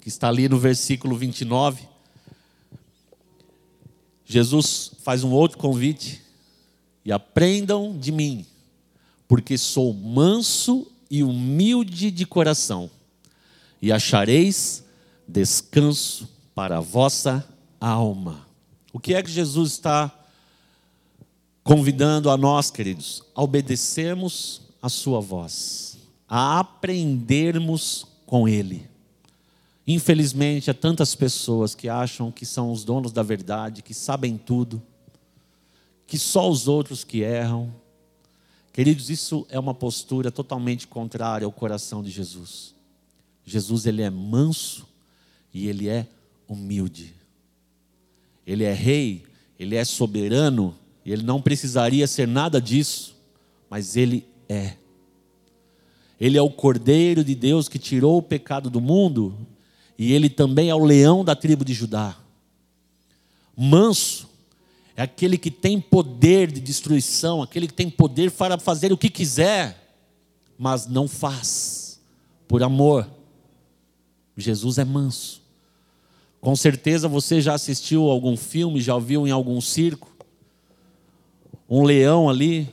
está 0.10 0.28
ali 0.28 0.50
no 0.50 0.60
versículo 0.60 1.16
29. 1.16 1.88
Jesus 4.26 4.92
faz 5.02 5.24
um 5.24 5.32
outro 5.32 5.58
convite. 5.58 6.22
E 7.06 7.12
aprendam 7.12 7.98
de 7.98 8.12
mim, 8.12 8.46
porque 9.28 9.58
sou 9.58 9.94
manso 9.94 10.86
e 11.10 11.24
humilde 11.24 12.12
de 12.12 12.26
coração, 12.26 12.92
e 13.82 13.92
achareis 13.92 14.84
descanso 15.28 16.30
para 16.54 16.78
a 16.78 16.82
vossa 16.82 17.48
alma. 17.80 18.46
O 18.92 19.00
que 19.00 19.14
é 19.14 19.24
que 19.24 19.32
Jesus 19.32 19.72
está 19.72 20.14
convidando 21.64 22.30
a 22.30 22.38
nós, 22.38 22.70
queridos? 22.70 23.24
A 23.34 23.42
obedecermos 23.42 24.62
a 24.82 24.90
Sua 24.90 25.22
voz, 25.22 25.98
a 26.28 26.60
aprendermos 26.60 28.06
com 28.26 28.48
Ele. 28.48 28.89
Infelizmente, 29.92 30.70
há 30.70 30.74
tantas 30.76 31.16
pessoas 31.16 31.74
que 31.74 31.90
acham 31.90 32.32
que 32.32 32.46
são 32.46 32.72
os 32.72 32.84
donos 32.84 33.12
da 33.12 33.24
verdade, 33.24 33.82
que 33.82 33.92
sabem 33.92 34.38
tudo, 34.38 34.80
que 36.06 36.16
só 36.16 36.48
os 36.48 36.68
outros 36.68 37.04
que 37.04 37.22
erram. 37.22 37.74
Queridos, 38.72 39.10
isso 39.10 39.48
é 39.50 39.58
uma 39.58 39.74
postura 39.74 40.30
totalmente 40.30 40.86
contrária 40.86 41.44
ao 41.44 41.52
coração 41.52 42.04
de 42.04 42.12
Jesus. 42.12 42.76
Jesus 43.44 43.88
ele 43.88 44.04
é 44.04 44.12
manso 44.12 44.88
e 45.52 45.68
ele 45.68 45.90
é 45.90 46.06
humilde. 46.48 47.16
Ele 48.46 48.66
é 48.66 48.74
rei, 48.74 49.24
ele 49.58 49.76
é 49.76 49.84
soberano, 49.84 50.76
ele 51.04 51.24
não 51.24 51.42
precisaria 51.42 52.06
ser 52.06 52.28
nada 52.28 52.62
disso, 52.62 53.16
mas 53.68 53.98
ele 53.98 54.24
é. 54.48 54.76
Ele 56.22 56.38
é 56.38 56.42
o 56.44 56.52
Cordeiro 56.52 57.24
de 57.24 57.34
Deus 57.34 57.68
que 57.68 57.80
tirou 57.80 58.20
o 58.20 58.22
pecado 58.22 58.70
do 58.70 58.80
mundo 58.80 59.36
e 60.00 60.14
ele 60.14 60.30
também 60.30 60.70
é 60.70 60.76
o 60.76 60.86
leão 60.86 61.26
da 61.26 61.36
tribo 61.36 61.66
de 61.66 61.74
Judá. 61.74 62.16
Manso 63.56 64.30
é 64.96 65.02
aquele 65.02 65.38
que 65.38 65.52
tem 65.52 65.82
poder 65.82 66.50
de 66.50 66.62
destruição, 66.62 67.42
aquele 67.44 67.68
que 67.68 67.74
tem 67.74 67.90
poder 67.90 68.32
para 68.32 68.58
fazer 68.58 68.94
o 68.94 68.98
que 68.98 69.10
quiser, 69.10 69.98
mas 70.58 70.88
não 70.88 71.06
faz 71.06 72.00
por 72.48 72.64
amor. 72.64 73.10
Jesus 74.38 74.78
é 74.78 74.86
manso. 74.86 75.42
Com 76.40 76.56
certeza 76.56 77.10
você 77.10 77.42
já 77.42 77.54
assistiu 77.54 78.10
algum 78.10 78.38
filme, 78.38 78.80
já 78.80 78.96
ouviu 78.96 79.28
em 79.28 79.32
algum 79.32 79.60
circo? 79.60 80.10
Um 81.70 81.84
leão 81.84 82.30
ali 82.30 82.70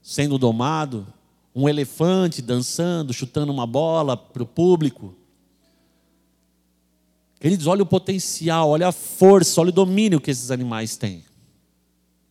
sendo 0.00 0.38
domado, 0.38 1.06
um 1.54 1.68
elefante 1.68 2.40
dançando, 2.40 3.12
chutando 3.12 3.52
uma 3.52 3.66
bola 3.66 4.16
para 4.16 4.42
o 4.42 4.46
público. 4.46 5.14
Queridos, 7.38 7.66
olha 7.66 7.82
o 7.82 7.86
potencial, 7.86 8.70
olha 8.70 8.88
a 8.88 8.92
força, 8.92 9.60
olha 9.60 9.68
o 9.68 9.72
domínio 9.72 10.20
que 10.20 10.30
esses 10.30 10.50
animais 10.50 10.96
têm. 10.96 11.24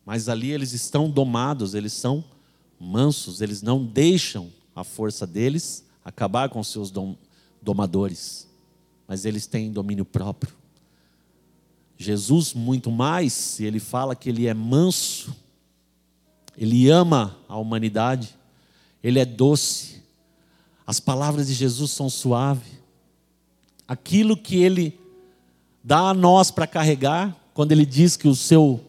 Mas 0.04 0.28
ali 0.28 0.50
eles 0.50 0.72
estão 0.72 1.08
domados, 1.08 1.74
eles 1.74 1.92
são 1.92 2.24
mansos, 2.78 3.40
eles 3.40 3.62
não 3.62 3.84
deixam 3.84 4.50
a 4.74 4.84
força 4.84 5.26
deles 5.26 5.84
acabar 6.04 6.48
com 6.48 6.62
seus 6.62 6.90
dom, 6.90 7.16
domadores, 7.62 8.48
mas 9.08 9.24
eles 9.24 9.46
têm 9.46 9.72
domínio 9.72 10.04
próprio. 10.04 10.54
Jesus, 11.96 12.52
muito 12.52 12.90
mais, 12.90 13.58
ele 13.58 13.80
fala 13.80 14.14
que 14.14 14.28
ele 14.28 14.46
é 14.46 14.54
manso, 14.54 15.34
ele 16.56 16.88
ama 16.90 17.36
a 17.48 17.56
humanidade, 17.56 18.36
ele 19.02 19.18
é 19.18 19.24
doce, 19.24 20.02
as 20.86 21.00
palavras 21.00 21.48
de 21.48 21.54
Jesus 21.54 21.90
são 21.90 22.08
suaves, 22.10 22.76
aquilo 23.86 24.36
que 24.36 24.62
ele 24.62 24.98
dá 25.82 26.10
a 26.10 26.14
nós 26.14 26.50
para 26.50 26.66
carregar, 26.66 27.36
quando 27.54 27.72
ele 27.72 27.86
diz 27.86 28.16
que 28.16 28.28
o 28.28 28.34
seu 28.34 28.80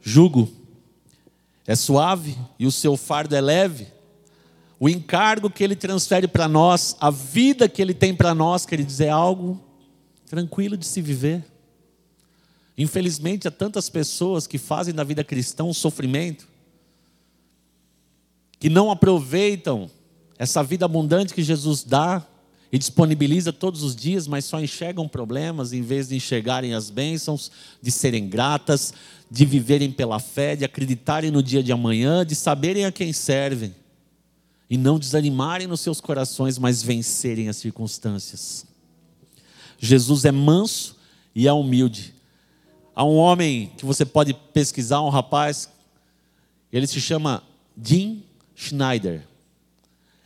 jugo 0.00 0.50
é 1.66 1.74
suave 1.74 2.36
e 2.58 2.66
o 2.66 2.72
seu 2.72 2.96
fardo 2.96 3.34
é 3.34 3.40
leve, 3.40 3.88
o 4.80 4.88
encargo 4.88 5.50
que 5.50 5.64
ele 5.64 5.74
transfere 5.74 6.28
para 6.28 6.46
nós, 6.46 6.96
a 7.00 7.10
vida 7.10 7.68
que 7.68 7.82
ele 7.82 7.92
tem 7.92 8.14
para 8.14 8.34
nós, 8.34 8.64
quer 8.64 8.82
dizer, 8.82 9.06
é 9.06 9.10
algo 9.10 9.60
tranquilo 10.26 10.76
de 10.76 10.86
se 10.86 11.02
viver. 11.02 11.44
Infelizmente, 12.76 13.48
há 13.48 13.50
tantas 13.50 13.90
pessoas 13.90 14.46
que 14.46 14.56
fazem 14.56 14.94
da 14.94 15.02
vida 15.02 15.24
cristã 15.24 15.64
um 15.64 15.74
sofrimento, 15.74 16.46
que 18.60 18.68
não 18.68 18.90
aproveitam 18.90 19.90
essa 20.38 20.62
vida 20.62 20.84
abundante 20.84 21.34
que 21.34 21.42
Jesus 21.42 21.82
dá 21.82 22.24
e 22.70 22.78
disponibiliza 22.78 23.52
todos 23.52 23.82
os 23.82 23.96
dias, 23.96 24.26
mas 24.26 24.44
só 24.44 24.60
enxergam 24.60 25.08
problemas 25.08 25.72
em 25.72 25.82
vez 25.82 26.08
de 26.08 26.16
enxergarem 26.16 26.74
as 26.74 26.90
bênçãos, 26.90 27.50
de 27.80 27.90
serem 27.90 28.28
gratas, 28.28 28.92
de 29.30 29.44
viverem 29.44 29.90
pela 29.90 30.18
fé, 30.18 30.54
de 30.54 30.64
acreditarem 30.64 31.30
no 31.30 31.42
dia 31.42 31.62
de 31.62 31.72
amanhã, 31.72 32.24
de 32.24 32.34
saberem 32.34 32.84
a 32.84 32.92
quem 32.92 33.12
servem 33.12 33.74
e 34.68 34.76
não 34.76 34.98
desanimarem 34.98 35.66
nos 35.66 35.80
seus 35.80 36.00
corações, 36.00 36.58
mas 36.58 36.82
vencerem 36.82 37.48
as 37.48 37.56
circunstâncias. 37.56 38.66
Jesus 39.78 40.24
é 40.24 40.32
manso 40.32 40.96
e 41.34 41.48
é 41.48 41.52
humilde. 41.52 42.14
Há 42.94 43.04
um 43.04 43.16
homem 43.16 43.72
que 43.78 43.86
você 43.86 44.04
pode 44.04 44.34
pesquisar, 44.34 45.00
um 45.00 45.08
rapaz, 45.08 45.70
ele 46.72 46.86
se 46.86 47.00
chama 47.00 47.42
Jim 47.82 48.22
Schneider. 48.54 49.26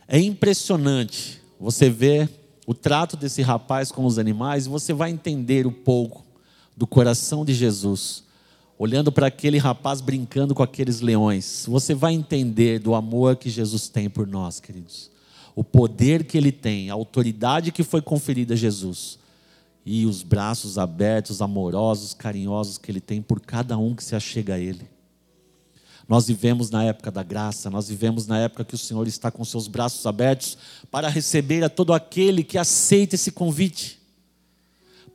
É 0.07 0.19
impressionante 0.19 1.42
você 1.63 1.89
ver 1.89 2.29
o 2.67 2.73
trato 2.73 3.15
desse 3.15 3.41
rapaz 3.41 3.89
com 3.89 4.05
os 4.05 4.19
animais 4.19 4.65
e 4.65 4.69
você 4.69 4.91
vai 4.91 5.11
entender 5.11 5.65
um 5.65 5.71
pouco 5.71 6.25
do 6.75 6.85
coração 6.85 7.45
de 7.45 7.53
Jesus 7.53 8.23
olhando 8.77 9.13
para 9.13 9.27
aquele 9.27 9.57
rapaz 9.57 10.01
brincando 10.01 10.53
com 10.53 10.61
aqueles 10.61 10.99
leões, 10.99 11.63
você 11.65 11.95
vai 11.95 12.13
entender 12.13 12.79
do 12.79 12.93
amor 12.93 13.37
que 13.37 13.49
Jesus 13.49 13.87
tem 13.87 14.09
por 14.09 14.27
nós, 14.27 14.59
queridos. 14.59 15.09
O 15.55 15.63
poder 15.63 16.25
que 16.25 16.37
ele 16.37 16.51
tem, 16.51 16.89
a 16.89 16.93
autoridade 16.93 17.71
que 17.71 17.81
foi 17.81 18.01
conferida 18.01 18.55
a 18.55 18.57
Jesus 18.57 19.17
e 19.85 20.05
os 20.05 20.21
braços 20.21 20.77
abertos, 20.77 21.41
amorosos, 21.41 22.13
carinhosos 22.13 22.77
que 22.77 22.91
ele 22.91 22.99
tem 22.99 23.21
por 23.21 23.39
cada 23.39 23.77
um 23.77 23.95
que 23.95 24.03
se 24.03 24.17
achega 24.17 24.55
a 24.55 24.59
ele. 24.59 24.92
Nós 26.13 26.27
vivemos 26.27 26.69
na 26.69 26.83
época 26.83 27.09
da 27.09 27.23
graça, 27.23 27.71
nós 27.71 27.89
vivemos 27.89 28.27
na 28.27 28.37
época 28.37 28.63
que 28.63 28.75
o 28.75 28.77
Senhor 28.77 29.07
está 29.07 29.31
com 29.31 29.43
seus 29.43 29.67
braços 29.67 30.05
abertos 30.05 30.55
para 30.91 31.07
receber 31.07 31.63
a 31.63 31.69
todo 31.69 31.91
aquele 31.91 32.43
que 32.43 32.55
aceita 32.55 33.15
esse 33.15 33.31
convite, 33.31 33.99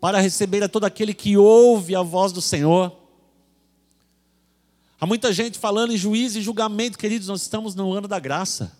para 0.01 0.19
receber 0.19 0.61
a 0.61 0.69
todo 0.69 0.83
aquele 0.87 1.15
que 1.15 1.37
ouve 1.37 1.95
a 1.95 2.03
voz 2.03 2.33
do 2.33 2.43
Senhor. 2.43 2.93
Há 5.01 5.07
muita 5.07 5.33
gente 5.33 5.57
falando 5.57 5.93
em 5.93 5.97
juízo 5.97 6.41
e 6.41 6.43
julgamento, 6.43 6.99
queridos, 6.99 7.29
nós 7.29 7.43
estamos 7.43 7.77
no 7.77 7.93
ano 7.93 8.09
da 8.09 8.19
graça. 8.19 8.73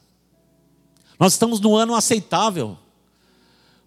Nós 1.21 1.35
estamos 1.35 1.61
no 1.61 1.77
ano 1.77 1.95
aceitável. 1.95 2.77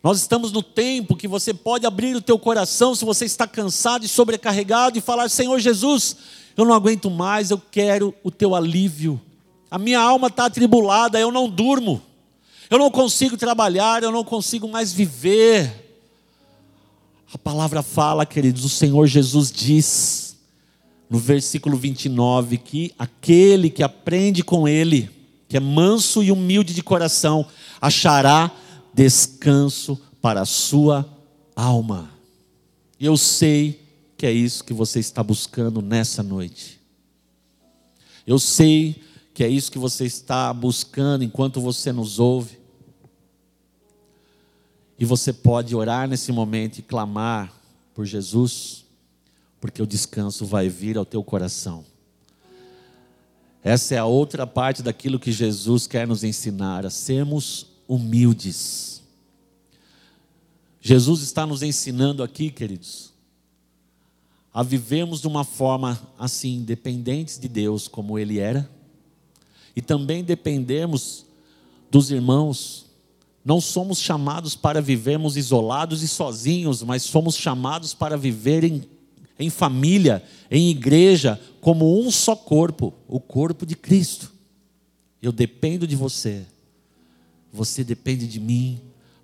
Nós 0.02 0.20
estamos 0.20 0.54
no 0.54 0.64
tempo 0.64 1.18
que 1.18 1.28
você 1.28 1.54
pode 1.54 1.86
abrir 1.86 2.16
o 2.16 2.22
teu 2.22 2.40
coração 2.40 2.96
se 2.96 3.04
você 3.04 3.26
está 3.26 3.46
cansado 3.46 4.06
e 4.06 4.08
sobrecarregado 4.08 4.98
e 4.98 5.02
falar: 5.02 5.30
Senhor 5.30 5.60
Jesus, 5.60 6.16
eu 6.56 6.66
não 6.66 6.74
aguento 6.74 7.10
mais, 7.10 7.52
eu 7.52 7.58
quero 7.58 8.14
o 8.24 8.32
teu 8.32 8.56
alívio. 8.56 9.20
A 9.70 9.78
minha 9.78 10.00
alma 10.00 10.28
está 10.28 10.46
atribulada, 10.46 11.20
eu 11.20 11.32
não 11.32 11.50
durmo, 11.50 12.02
eu 12.70 12.78
não 12.78 12.92
consigo 12.92 13.38
trabalhar, 13.38 14.04
eu 14.04 14.12
não 14.12 14.24
consigo 14.24 14.68
mais 14.68 14.92
viver. 14.92 15.82
A 17.34 17.38
palavra 17.38 17.82
fala, 17.82 18.26
queridos, 18.26 18.66
o 18.66 18.70
Senhor 18.70 19.08
Jesus 19.08 19.52
diz: 19.52 20.38
no 21.10 21.18
versículo 21.18 21.78
29, 21.78 22.58
que 22.58 22.94
aquele 22.98 23.70
que 23.70 23.84
aprende 23.84 24.44
com 24.44 24.68
ele, 24.68 25.10
que 25.48 25.58
é 25.58 25.60
manso 25.60 26.24
e 26.24 26.32
humilde 26.32 26.74
de 26.74 26.82
coração, 26.82 27.46
achará 27.82 28.52
descanso 28.94 30.00
para 30.22 30.42
a 30.42 30.46
sua 30.46 31.06
alma. 31.56 32.10
Eu 33.00 33.18
sei 33.18 33.81
que 34.22 34.26
é 34.28 34.32
isso 34.32 34.64
que 34.64 34.72
você 34.72 35.00
está 35.00 35.24
buscando 35.24 35.82
nessa 35.82 36.22
noite. 36.22 36.80
Eu 38.28 38.38
sei 38.38 39.02
que 39.34 39.44
é 39.44 39.50
isso 39.50 39.72
que 39.72 39.80
você 39.80 40.06
está 40.06 40.54
buscando 40.54 41.24
enquanto 41.24 41.60
você 41.60 41.92
nos 41.92 42.20
ouve. 42.20 42.60
E 45.00 45.06
você 45.06 45.34
pode 45.34 45.76
orar 45.76 46.08
nesse 46.08 46.32
momento 46.32 46.78
e 46.78 46.84
clamar 46.84 47.52
por 47.96 48.06
Jesus 48.06 48.86
porque 49.60 49.82
o 49.82 49.88
descanso 49.88 50.46
vai 50.46 50.70
vir 50.70 51.00
ao 51.00 51.06
teu 51.06 51.24
coração. 51.24 51.84
Essa 53.64 53.96
é 53.96 53.98
a 53.98 54.06
outra 54.06 54.46
parte 54.46 54.84
daquilo 54.84 55.20
que 55.20 55.32
Jesus 55.32 55.88
quer 55.88 56.08
nos 56.08 56.24
ensinar, 56.24 56.86
a 56.86 56.92
sermos 56.92 57.66
humildes. 57.88 59.02
Jesus 60.80 61.24
está 61.24 61.44
nos 61.44 61.64
ensinando 61.64 62.22
aqui, 62.22 62.52
queridos, 62.52 63.11
a 64.54 64.64
vivermos 64.64 65.22
de 65.22 65.28
uma 65.28 65.44
forma 65.44 66.02
assim, 66.18 66.62
dependentes 66.64 67.40
de 67.40 67.48
Deus, 67.48 67.88
como 67.88 68.20
Ele 68.20 68.40
era, 68.40 68.70
e 69.76 69.82
também 69.82 70.24
dependermos 70.24 71.26
dos 71.90 72.12
irmãos. 72.12 72.86
Não 73.44 73.62
somos 73.62 74.00
chamados 74.00 74.56
para 74.56 74.82
vivermos 74.82 75.38
isolados 75.38 76.04
e 76.04 76.08
sozinhos, 76.08 76.84
mas 76.84 77.04
somos 77.04 77.36
chamados 77.36 77.94
para 77.94 78.18
viver 78.18 78.64
em 78.64 78.84
em 79.42 79.50
família, 79.50 80.24
em 80.50 80.70
igreja, 80.70 81.40
como 81.60 82.00
um 82.00 82.12
só 82.12 82.36
corpo, 82.36 82.94
o 83.08 83.20
corpo 83.20 83.66
de 83.66 83.76
Cristo. 83.76 84.32
Eu 85.22 85.32
dependo 85.32 85.88
de 85.88 85.96
você, 85.96 86.46
você 87.52 87.84
depende 87.84 88.28
de 88.28 88.40
mim, 88.40 88.80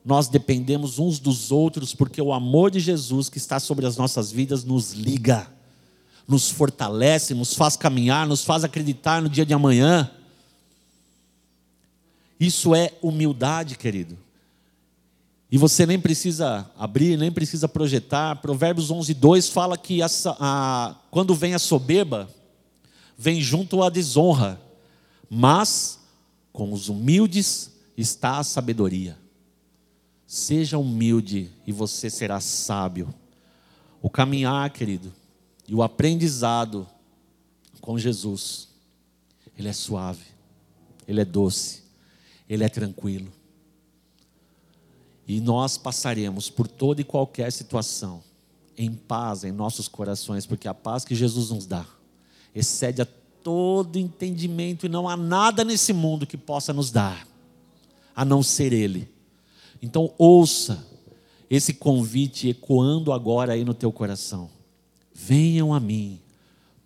nós 0.07 0.29
dependemos 0.29 0.99
uns 0.99 1.19
dos 1.19 1.51
outros, 1.51 1.93
porque 1.93 2.21
o 2.21 2.31
amor 2.31 2.71
de 2.71 2.79
Jesus 2.79 3.27
que 3.27 3.37
está 3.37 3.59
sobre 3.59 3.85
as 3.85 3.97
nossas 3.97 4.31
vidas 4.31 4.63
nos 4.63 4.93
liga, 4.93 5.45
nos 6.25 6.49
fortalece, 6.49 7.33
nos 7.33 7.53
faz 7.53 7.75
caminhar, 7.75 8.25
nos 8.25 8.45
faz 8.45 8.63
acreditar 8.63 9.21
no 9.21 9.27
dia 9.27 9.45
de 9.45 9.53
amanhã. 9.53 10.09
Isso 12.39 12.73
é 12.73 12.93
humildade, 13.01 13.77
querido. 13.77 14.17
E 15.51 15.57
você 15.57 15.85
nem 15.85 15.99
precisa 15.99 16.71
abrir, 16.77 17.17
nem 17.17 17.29
precisa 17.29 17.67
projetar. 17.67 18.37
Provérbios 18.37 18.89
11, 18.89 19.13
2 19.13 19.49
fala 19.49 19.77
que 19.77 19.99
a, 20.01 20.95
quando 21.11 21.35
vem 21.35 21.53
a 21.53 21.59
soberba, 21.59 22.29
vem 23.17 23.41
junto 23.41 23.83
a 23.83 23.89
desonra, 23.89 24.57
mas 25.29 25.99
com 26.53 26.71
os 26.71 26.87
humildes 26.87 27.71
está 27.97 28.37
a 28.37 28.43
sabedoria. 28.45 29.26
Seja 30.27 30.77
humilde 30.77 31.49
e 31.65 31.71
você 31.71 32.09
será 32.09 32.41
sábio. 32.41 33.13
O 34.01 34.09
caminhar, 34.09 34.69
querido, 34.69 35.13
e 35.65 35.73
o 35.73 35.81
aprendizado 35.81 36.85
com 37.79 37.97
Jesus, 37.97 38.67
ele 39.57 39.69
é 39.69 39.73
suave, 39.73 40.25
ele 41.07 41.21
é 41.21 41.25
doce, 41.25 41.83
ele 42.47 42.65
é 42.65 42.69
tranquilo. 42.69 43.31
E 45.25 45.39
nós 45.39 45.77
passaremos 45.77 46.49
por 46.49 46.67
toda 46.67 46.99
e 46.99 47.05
qualquer 47.05 47.51
situação 47.51 48.21
em 48.77 48.93
paz 48.93 49.45
em 49.45 49.51
nossos 49.51 49.87
corações, 49.87 50.45
porque 50.45 50.67
a 50.67 50.73
paz 50.73 51.03
que 51.03 51.15
Jesus 51.15 51.49
nos 51.49 51.65
dá 51.65 51.85
excede 52.53 53.01
a 53.01 53.07
todo 53.41 53.97
entendimento 53.97 54.85
e 54.85 54.89
não 54.89 55.07
há 55.07 55.15
nada 55.15 55.63
nesse 55.63 55.93
mundo 55.93 56.27
que 56.27 56.37
possa 56.37 56.73
nos 56.73 56.91
dar, 56.91 57.25
a 58.13 58.25
não 58.25 58.43
ser 58.43 58.73
Ele. 58.73 59.09
Então 59.81 60.13
ouça 60.17 60.85
esse 61.49 61.73
convite 61.73 62.49
ecoando 62.49 63.13
agora 63.13 63.53
aí 63.53 63.63
no 63.63 63.73
teu 63.73 63.91
coração. 63.91 64.49
Venham 65.13 65.73
a 65.73 65.79
mim, 65.79 66.19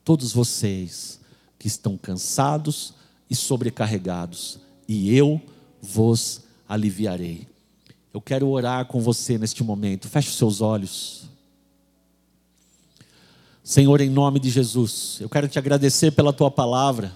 todos 0.04 0.32
vocês 0.32 1.20
que 1.58 1.68
estão 1.68 1.98
cansados 1.98 2.94
e 3.30 3.36
sobrecarregados, 3.36 4.60
e 4.88 5.16
eu 5.16 5.42
vos 5.82 6.42
aliviarei. 6.68 7.48
Eu 8.14 8.22
quero 8.22 8.48
orar 8.50 8.86
com 8.86 9.00
você 9.00 9.38
neste 9.38 9.64
momento. 9.64 10.10
Feche 10.10 10.30
os 10.30 10.36
seus 10.36 10.60
olhos. 10.60 11.24
Senhor, 13.64 14.02
em 14.02 14.10
nome 14.10 14.40
de 14.40 14.50
Jesus, 14.50 15.18
eu 15.22 15.30
quero 15.30 15.48
te 15.48 15.58
agradecer 15.58 16.12
pela 16.12 16.34
tua 16.34 16.52
palavra 16.52 17.14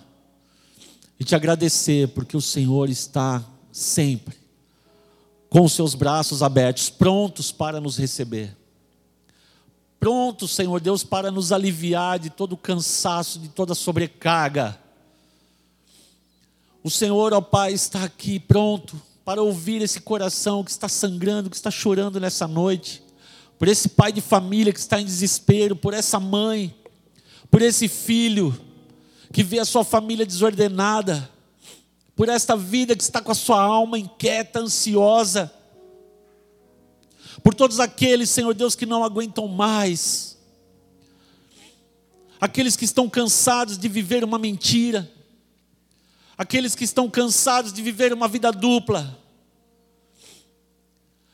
e 1.19 1.23
te 1.23 1.35
agradecer 1.35 2.07
porque 2.09 2.37
o 2.37 2.41
Senhor 2.41 2.89
está 2.89 3.43
sempre 3.71 4.44
com 5.55 5.69
seus 5.69 5.95
braços 5.95 6.43
abertos, 6.43 6.89
prontos 6.89 7.49
para 7.49 7.79
nos 7.79 7.95
receber. 7.95 8.57
Prontos, 9.97 10.51
Senhor 10.51 10.81
Deus, 10.81 11.01
para 11.01 11.31
nos 11.31 11.53
aliviar 11.53 12.19
de 12.19 12.29
todo 12.29 12.51
o 12.51 12.57
cansaço, 12.57 13.39
de 13.39 13.47
toda 13.47 13.71
a 13.71 13.75
sobrecarga. 13.75 14.77
O 16.83 16.89
Senhor, 16.89 17.31
ó 17.31 17.39
Pai, 17.39 17.71
está 17.71 18.03
aqui 18.03 18.37
pronto 18.37 19.01
para 19.23 19.41
ouvir 19.41 19.81
esse 19.81 20.01
coração 20.01 20.61
que 20.61 20.71
está 20.71 20.89
sangrando, 20.89 21.49
que 21.49 21.55
está 21.55 21.71
chorando 21.71 22.19
nessa 22.19 22.49
noite, 22.49 23.01
por 23.57 23.69
esse 23.69 23.87
pai 23.87 24.11
de 24.11 24.19
família 24.19 24.73
que 24.73 24.79
está 24.79 24.99
em 24.99 25.05
desespero, 25.05 25.73
por 25.73 25.93
essa 25.93 26.19
mãe, 26.19 26.75
por 27.49 27.61
esse 27.61 27.87
filho 27.87 28.53
que 29.31 29.41
vê 29.41 29.59
a 29.59 29.65
sua 29.65 29.85
família 29.85 30.25
desordenada, 30.25 31.29
por 32.15 32.29
esta 32.29 32.55
vida 32.55 32.95
que 32.95 33.03
está 33.03 33.21
com 33.21 33.31
a 33.31 33.35
sua 33.35 33.61
alma 33.61 33.99
inquieta, 33.99 34.59
ansiosa, 34.59 35.51
por 37.43 37.53
todos 37.53 37.79
aqueles, 37.79 38.29
Senhor 38.29 38.53
Deus, 38.53 38.75
que 38.75 38.85
não 38.85 39.03
aguentam 39.03 39.47
mais, 39.47 40.37
aqueles 42.39 42.75
que 42.75 42.85
estão 42.85 43.09
cansados 43.09 43.77
de 43.77 43.89
viver 43.89 44.23
uma 44.23 44.39
mentira, 44.39 45.11
aqueles 46.37 46.73
que 46.73 46.85
estão 46.85 47.09
cansados 47.09 47.73
de 47.73 47.81
viver 47.81 48.13
uma 48.13 48.27
vida 48.27 48.51
dupla, 48.51 49.19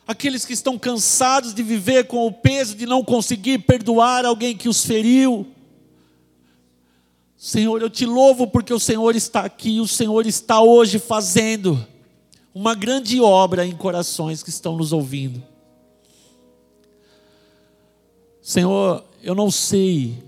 aqueles 0.07 0.45
que 0.45 0.53
estão 0.53 0.79
cansados 0.79 1.53
de 1.53 1.61
viver 1.61 2.07
com 2.07 2.25
o 2.25 2.31
peso 2.33 2.75
de 2.75 2.87
não 2.87 3.03
conseguir 3.03 3.59
perdoar 3.59 4.25
alguém 4.25 4.57
que 4.57 4.67
os 4.67 4.83
feriu, 4.83 5.47
Senhor, 7.43 7.81
eu 7.81 7.89
te 7.89 8.05
louvo 8.05 8.45
porque 8.45 8.71
o 8.71 8.79
Senhor 8.79 9.15
está 9.15 9.39
aqui, 9.39 9.79
o 9.79 9.87
Senhor 9.87 10.27
está 10.27 10.61
hoje 10.61 10.99
fazendo 10.99 11.83
uma 12.53 12.75
grande 12.75 13.19
obra 13.19 13.65
em 13.65 13.75
corações 13.75 14.43
que 14.43 14.51
estão 14.51 14.77
nos 14.77 14.93
ouvindo. 14.93 15.41
Senhor, 18.43 19.03
eu 19.23 19.33
não 19.33 19.49
sei 19.49 20.23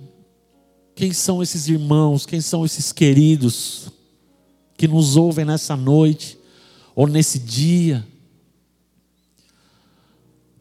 quem 0.95 1.13
são 1.13 1.43
esses 1.43 1.67
irmãos, 1.67 2.25
quem 2.25 2.41
são 2.41 2.65
esses 2.65 2.91
queridos 2.91 3.91
que 4.75 4.87
nos 4.87 5.15
ouvem 5.15 5.45
nessa 5.45 5.75
noite 5.75 6.35
ou 6.95 7.05
nesse 7.05 7.37
dia, 7.37 8.03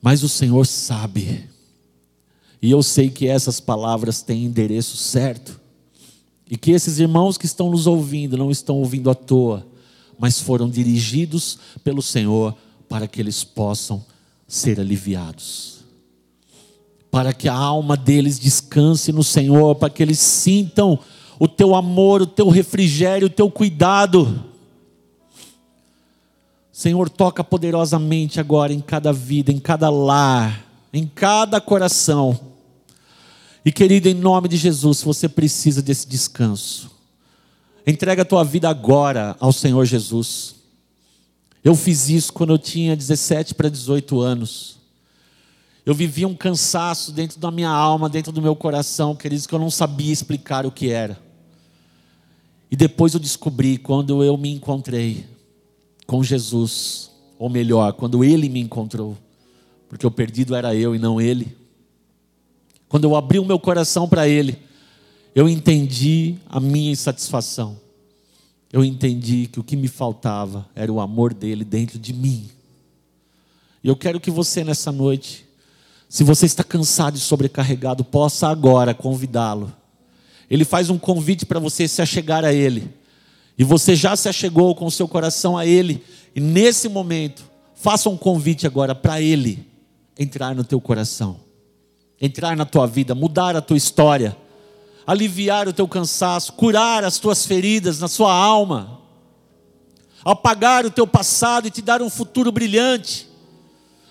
mas 0.02 0.22
o 0.22 0.28
Senhor 0.28 0.66
sabe, 0.66 1.48
e 2.60 2.70
eu 2.70 2.82
sei 2.82 3.08
que 3.08 3.26
essas 3.26 3.58
palavras 3.58 4.20
têm 4.20 4.44
endereço 4.44 4.98
certo. 4.98 5.61
E 6.52 6.56
que 6.58 6.70
esses 6.70 6.98
irmãos 6.98 7.38
que 7.38 7.46
estão 7.46 7.70
nos 7.70 7.86
ouvindo 7.86 8.36
não 8.36 8.50
estão 8.50 8.76
ouvindo 8.76 9.08
à 9.08 9.14
toa, 9.14 9.66
mas 10.18 10.38
foram 10.38 10.68
dirigidos 10.68 11.58
pelo 11.82 12.02
Senhor 12.02 12.54
para 12.90 13.08
que 13.08 13.18
eles 13.22 13.42
possam 13.42 14.04
ser 14.46 14.78
aliviados. 14.78 15.78
Para 17.10 17.32
que 17.32 17.48
a 17.48 17.54
alma 17.54 17.96
deles 17.96 18.38
descanse 18.38 19.12
no 19.12 19.24
Senhor, 19.24 19.76
para 19.76 19.88
que 19.88 20.02
eles 20.02 20.18
sintam 20.18 20.98
o 21.38 21.48
teu 21.48 21.74
amor, 21.74 22.20
o 22.20 22.26
teu 22.26 22.50
refrigério, 22.50 23.28
o 23.28 23.30
teu 23.30 23.50
cuidado. 23.50 24.44
Senhor, 26.70 27.08
toca 27.08 27.42
poderosamente 27.42 28.38
agora 28.38 28.74
em 28.74 28.80
cada 28.82 29.10
vida, 29.10 29.50
em 29.50 29.58
cada 29.58 29.88
lar, 29.88 30.66
em 30.92 31.06
cada 31.06 31.62
coração 31.62 32.51
e 33.64 33.70
querido, 33.70 34.08
em 34.08 34.14
nome 34.14 34.48
de 34.48 34.56
Jesus, 34.56 35.02
você 35.02 35.28
precisa 35.28 35.80
desse 35.80 36.08
descanso, 36.08 36.90
entrega 37.86 38.22
a 38.22 38.24
tua 38.24 38.42
vida 38.42 38.68
agora 38.68 39.36
ao 39.38 39.52
Senhor 39.52 39.84
Jesus. 39.84 40.56
Eu 41.62 41.76
fiz 41.76 42.08
isso 42.08 42.32
quando 42.32 42.52
eu 42.52 42.58
tinha 42.58 42.96
17 42.96 43.54
para 43.54 43.68
18 43.68 44.20
anos. 44.20 44.78
Eu 45.86 45.94
vivia 45.94 46.26
um 46.26 46.34
cansaço 46.34 47.12
dentro 47.12 47.38
da 47.38 47.50
minha 47.50 47.70
alma, 47.70 48.08
dentro 48.08 48.32
do 48.32 48.42
meu 48.42 48.54
coração, 48.54 49.14
queridos, 49.14 49.46
que 49.46 49.54
eu 49.54 49.58
não 49.58 49.70
sabia 49.70 50.12
explicar 50.12 50.66
o 50.66 50.70
que 50.72 50.90
era. 50.90 51.18
E 52.70 52.76
depois 52.76 53.14
eu 53.14 53.20
descobri 53.20 53.78
quando 53.78 54.24
eu 54.24 54.36
me 54.36 54.50
encontrei 54.50 55.26
com 56.06 56.22
Jesus, 56.22 57.10
ou 57.38 57.48
melhor, 57.48 57.92
quando 57.92 58.24
ele 58.24 58.48
me 58.48 58.60
encontrou, 58.60 59.16
porque 59.88 60.06
o 60.06 60.10
perdido 60.10 60.54
era 60.54 60.74
eu 60.74 60.94
e 60.94 60.98
não 60.98 61.20
ele. 61.20 61.56
Quando 62.92 63.04
eu 63.04 63.16
abri 63.16 63.38
o 63.38 63.44
meu 63.46 63.58
coração 63.58 64.06
para 64.06 64.28
Ele, 64.28 64.58
eu 65.34 65.48
entendi 65.48 66.34
a 66.46 66.60
minha 66.60 66.92
insatisfação. 66.92 67.80
Eu 68.70 68.84
entendi 68.84 69.46
que 69.46 69.58
o 69.58 69.64
que 69.64 69.76
me 69.76 69.88
faltava 69.88 70.68
era 70.74 70.92
o 70.92 71.00
amor 71.00 71.32
dele 71.32 71.64
dentro 71.64 71.98
de 71.98 72.12
mim. 72.12 72.50
E 73.82 73.88
eu 73.88 73.96
quero 73.96 74.20
que 74.20 74.30
você 74.30 74.62
nessa 74.62 74.92
noite, 74.92 75.46
se 76.06 76.22
você 76.22 76.44
está 76.44 76.62
cansado 76.62 77.16
e 77.16 77.18
sobrecarregado, 77.18 78.04
possa 78.04 78.48
agora 78.48 78.92
convidá-lo. 78.92 79.72
Ele 80.50 80.62
faz 80.62 80.90
um 80.90 80.98
convite 80.98 81.46
para 81.46 81.58
você 81.58 81.88
se 81.88 82.02
achegar 82.02 82.44
a 82.44 82.52
Ele. 82.52 82.90
E 83.56 83.64
você 83.64 83.96
já 83.96 84.14
se 84.16 84.28
achegou 84.28 84.74
com 84.74 84.84
o 84.84 84.90
seu 84.90 85.08
coração 85.08 85.56
a 85.56 85.64
Ele. 85.64 86.04
E 86.36 86.40
nesse 86.40 86.90
momento, 86.90 87.42
faça 87.74 88.10
um 88.10 88.18
convite 88.18 88.66
agora 88.66 88.94
para 88.94 89.18
Ele 89.18 89.66
entrar 90.18 90.54
no 90.54 90.62
teu 90.62 90.78
coração 90.78 91.51
entrar 92.22 92.56
na 92.56 92.64
tua 92.64 92.86
vida, 92.86 93.16
mudar 93.16 93.56
a 93.56 93.60
tua 93.60 93.76
história, 93.76 94.36
aliviar 95.04 95.66
o 95.66 95.72
teu 95.72 95.88
cansaço, 95.88 96.52
curar 96.52 97.02
as 97.02 97.18
tuas 97.18 97.44
feridas 97.44 97.98
na 97.98 98.06
sua 98.06 98.32
alma, 98.32 99.00
apagar 100.24 100.86
o 100.86 100.90
teu 100.90 101.04
passado 101.04 101.66
e 101.66 101.70
te 101.70 101.82
dar 101.82 102.00
um 102.00 102.08
futuro 102.08 102.52
brilhante, 102.52 103.28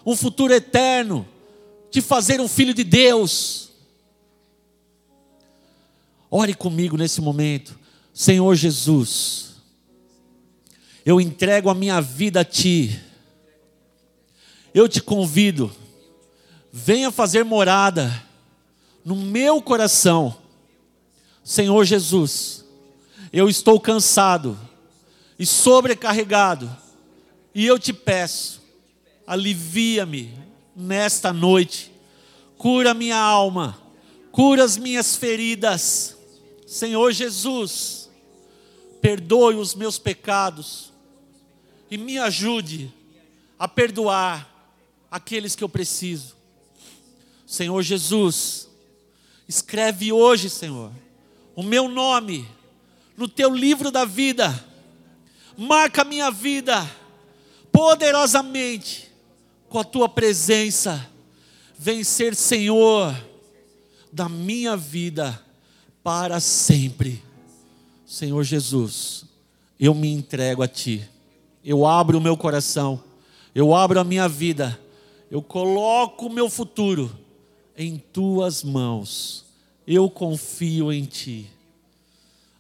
um 0.06 0.14
futuro 0.14 0.54
eterno, 0.54 1.26
te 1.90 2.02
fazer 2.02 2.42
um 2.42 2.50
filho 2.50 2.74
de 2.74 2.84
Deus. 2.84 3.70
Ore 6.30 6.54
comigo 6.54 6.98
nesse 6.98 7.22
momento, 7.22 7.80
Senhor 8.14 8.54
Jesus, 8.56 9.56
eu 11.06 11.22
entrego 11.22 11.70
a 11.70 11.74
minha 11.74 12.02
vida 12.02 12.42
a 12.42 12.46
Ti, 12.46 13.00
eu 14.74 14.90
te 14.90 15.02
convido 15.02 15.72
venha 16.72 17.12
fazer 17.12 17.44
morada 17.44 18.12
no 19.04 19.16
meu 19.16 19.62
coração. 19.62 20.38
Senhor 21.44 21.84
Jesus, 21.86 22.64
eu 23.34 23.50
estou 23.50 23.80
cansado 23.80 24.58
e 25.38 25.46
sobrecarregado, 25.46 26.70
e 27.54 27.66
eu 27.66 27.80
te 27.80 27.92
peço, 27.92 28.62
alivia-me 29.26 30.38
nesta 30.76 31.34
noite, 31.34 31.92
cura 32.58 32.94
minha 32.94 33.18
alma, 33.18 33.78
cura 34.32 34.64
as 34.64 34.78
minhas 34.78 35.16
feridas. 35.16 36.16
Senhor 36.68 37.12
Jesus, 37.12 38.10
perdoe 39.02 39.56
os 39.56 39.74
meus 39.74 39.98
pecados 39.98 40.94
e 41.90 41.98
me 41.98 42.18
ajude 42.18 42.94
a 43.60 43.68
perdoar 43.68 44.48
aqueles 45.10 45.56
que 45.56 45.64
eu 45.64 45.70
preciso. 45.70 46.41
Senhor 47.52 47.82
Jesus, 47.84 48.70
escreve 49.46 50.14
hoje, 50.14 50.50
Senhor, 50.50 50.90
o 51.54 51.62
meu 51.62 51.90
nome 51.90 52.48
no 53.18 53.28
teu 53.28 53.54
livro 53.54 53.92
da 53.92 54.06
vida, 54.06 54.66
marca 55.58 56.04
a 56.04 56.06
minha 56.06 56.32
vida 56.32 56.90
poderosamente 57.70 59.12
com 59.68 59.78
a 59.78 59.84
tua 59.84 60.08
presença, 60.08 61.06
vem 61.78 62.06
ser 62.06 62.38
Senhor 62.38 63.14
da 64.14 64.30
minha 64.30 64.78
vida 64.78 65.38
para 66.02 66.40
sempre. 66.40 67.22
Senhor 68.06 68.46
Jesus, 68.46 69.26
eu 69.78 69.94
me 69.94 70.08
entrego 70.10 70.64
a 70.64 70.70
Ti, 70.70 71.06
eu 71.66 71.86
abro 71.86 72.18
o 72.18 72.22
meu 72.22 72.38
coração, 72.38 73.04
eu 73.54 73.76
abro 73.76 74.00
a 74.00 74.06
minha 74.06 74.30
vida, 74.30 74.80
eu 75.30 75.42
coloco 75.42 76.28
o 76.28 76.34
meu 76.34 76.50
futuro 76.50 77.20
em 77.82 77.98
tuas 77.98 78.64
mãos. 78.64 79.44
Eu 79.88 80.08
confio 80.08 80.94
em 80.94 81.04
ti. 81.04 81.50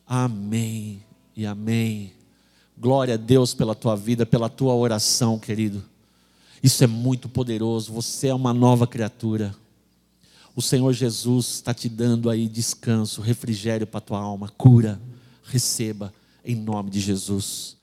Amém 0.07 1.03
e 1.37 1.45
amém. 1.45 2.11
Glória 2.75 3.13
a 3.13 3.17
Deus 3.17 3.53
pela 3.53 3.75
tua 3.75 3.95
vida, 3.95 4.25
pela 4.25 4.49
tua 4.49 4.73
oração, 4.73 5.37
querido. 5.37 5.83
Isso 6.63 6.83
é 6.83 6.87
muito 6.87 7.29
poderoso. 7.29 7.93
Você 7.93 8.29
é 8.29 8.33
uma 8.33 8.51
nova 8.51 8.87
criatura. 8.87 9.55
O 10.55 10.61
Senhor 10.61 10.91
Jesus 10.91 11.45
está 11.53 11.71
te 11.71 11.87
dando 11.87 12.27
aí 12.27 12.47
descanso, 12.47 13.21
refrigério 13.21 13.85
para 13.85 13.99
a 13.99 14.01
tua 14.01 14.19
alma, 14.19 14.49
cura. 14.57 14.99
Receba 15.43 16.11
em 16.43 16.55
nome 16.55 16.89
de 16.89 16.99
Jesus. 16.99 17.77